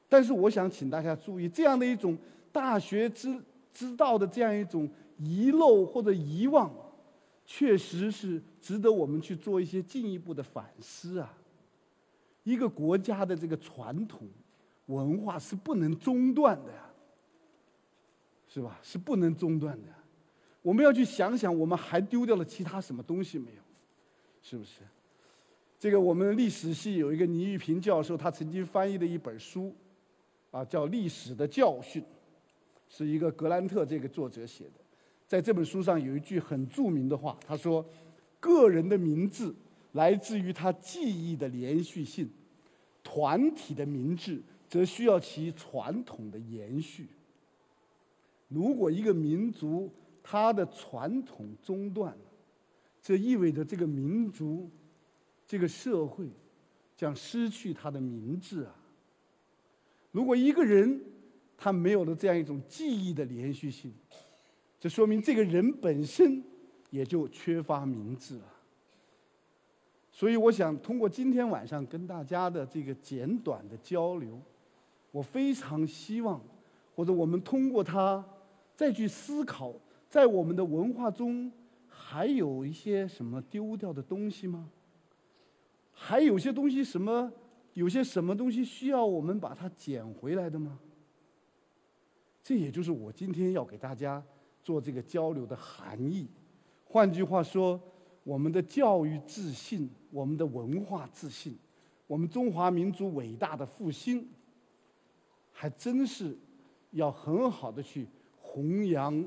[0.09, 2.17] 但是我想请大家注意，这样的一种
[2.51, 3.41] 大学之
[3.73, 6.71] 之道的这样一种遗漏或者遗忘，
[7.45, 11.33] 确实是值得我们去做一些进一步的反思啊。
[12.43, 14.25] 一个国家的这个传统
[14.85, 16.89] 文化是不能中断的呀，
[18.47, 18.79] 是吧？
[18.81, 19.89] 是不能中断的。
[20.61, 23.61] 我们要去想想，我们还丢掉了其他什么东西没有？
[24.41, 24.79] 是不是？
[25.77, 29.75] 这个我们历史系有一个倪玉平教授，他曾经翻译的一本书。
[30.57, 32.03] 啊，叫历史的教训，
[32.89, 34.71] 是一个格兰特这个作者写的。
[35.27, 37.85] 在这本书上有一句很著名的话，他说
[38.41, 39.53] ：“个人的名字
[39.91, 42.27] 来自于他记忆的连续性，
[43.03, 47.07] 团体的名字则需要其传统的延续。
[48.47, 49.91] 如果一个民族
[50.23, 52.25] 它的传统中断了，
[53.03, 54.67] 这意味着这个民族、
[55.45, 56.27] 这个社会
[56.95, 58.73] 将失去它的名字啊。”
[60.17, 60.99] 如果一个人
[61.55, 63.93] 他没有了这样一种记忆的连续性，
[64.79, 66.43] 这说明这个人本身
[66.89, 68.53] 也就缺乏明智了。
[70.11, 74.41] 所以，我想通过今天晚上跟大家的这个简短的交流，
[75.11, 76.41] 我非常希望，
[76.95, 78.25] 或者我们通过它
[78.75, 79.71] 再去思考，
[80.09, 81.51] 在我们的文化中
[81.87, 84.67] 还有一些什么丢掉的东西吗？
[85.93, 87.31] 还有些东西什么？
[87.77, 90.79] 有些什么东西需要我们把它捡回来的吗？
[92.41, 94.23] 这也就是我今天要给大家
[94.63, 96.27] 做这个交流的含义。
[96.85, 97.79] 换句话说，
[98.23, 101.55] 我们的教育自信，我们的文化自信，
[102.07, 104.27] 我们中华民族伟大的复兴，
[105.51, 106.35] 还真是
[106.89, 108.07] 要很好的去
[108.41, 109.23] 弘扬、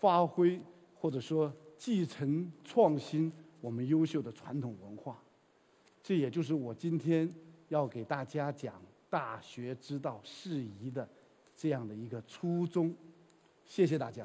[0.00, 0.60] 发挥，
[0.96, 5.22] 或者说继承、创新我们优秀的传统文化。
[6.02, 7.32] 这也就是我今天。
[7.74, 11.08] 要给大家讲大学之道事宜的
[11.56, 12.94] 这样的一个初衷，
[13.64, 14.24] 谢谢大家。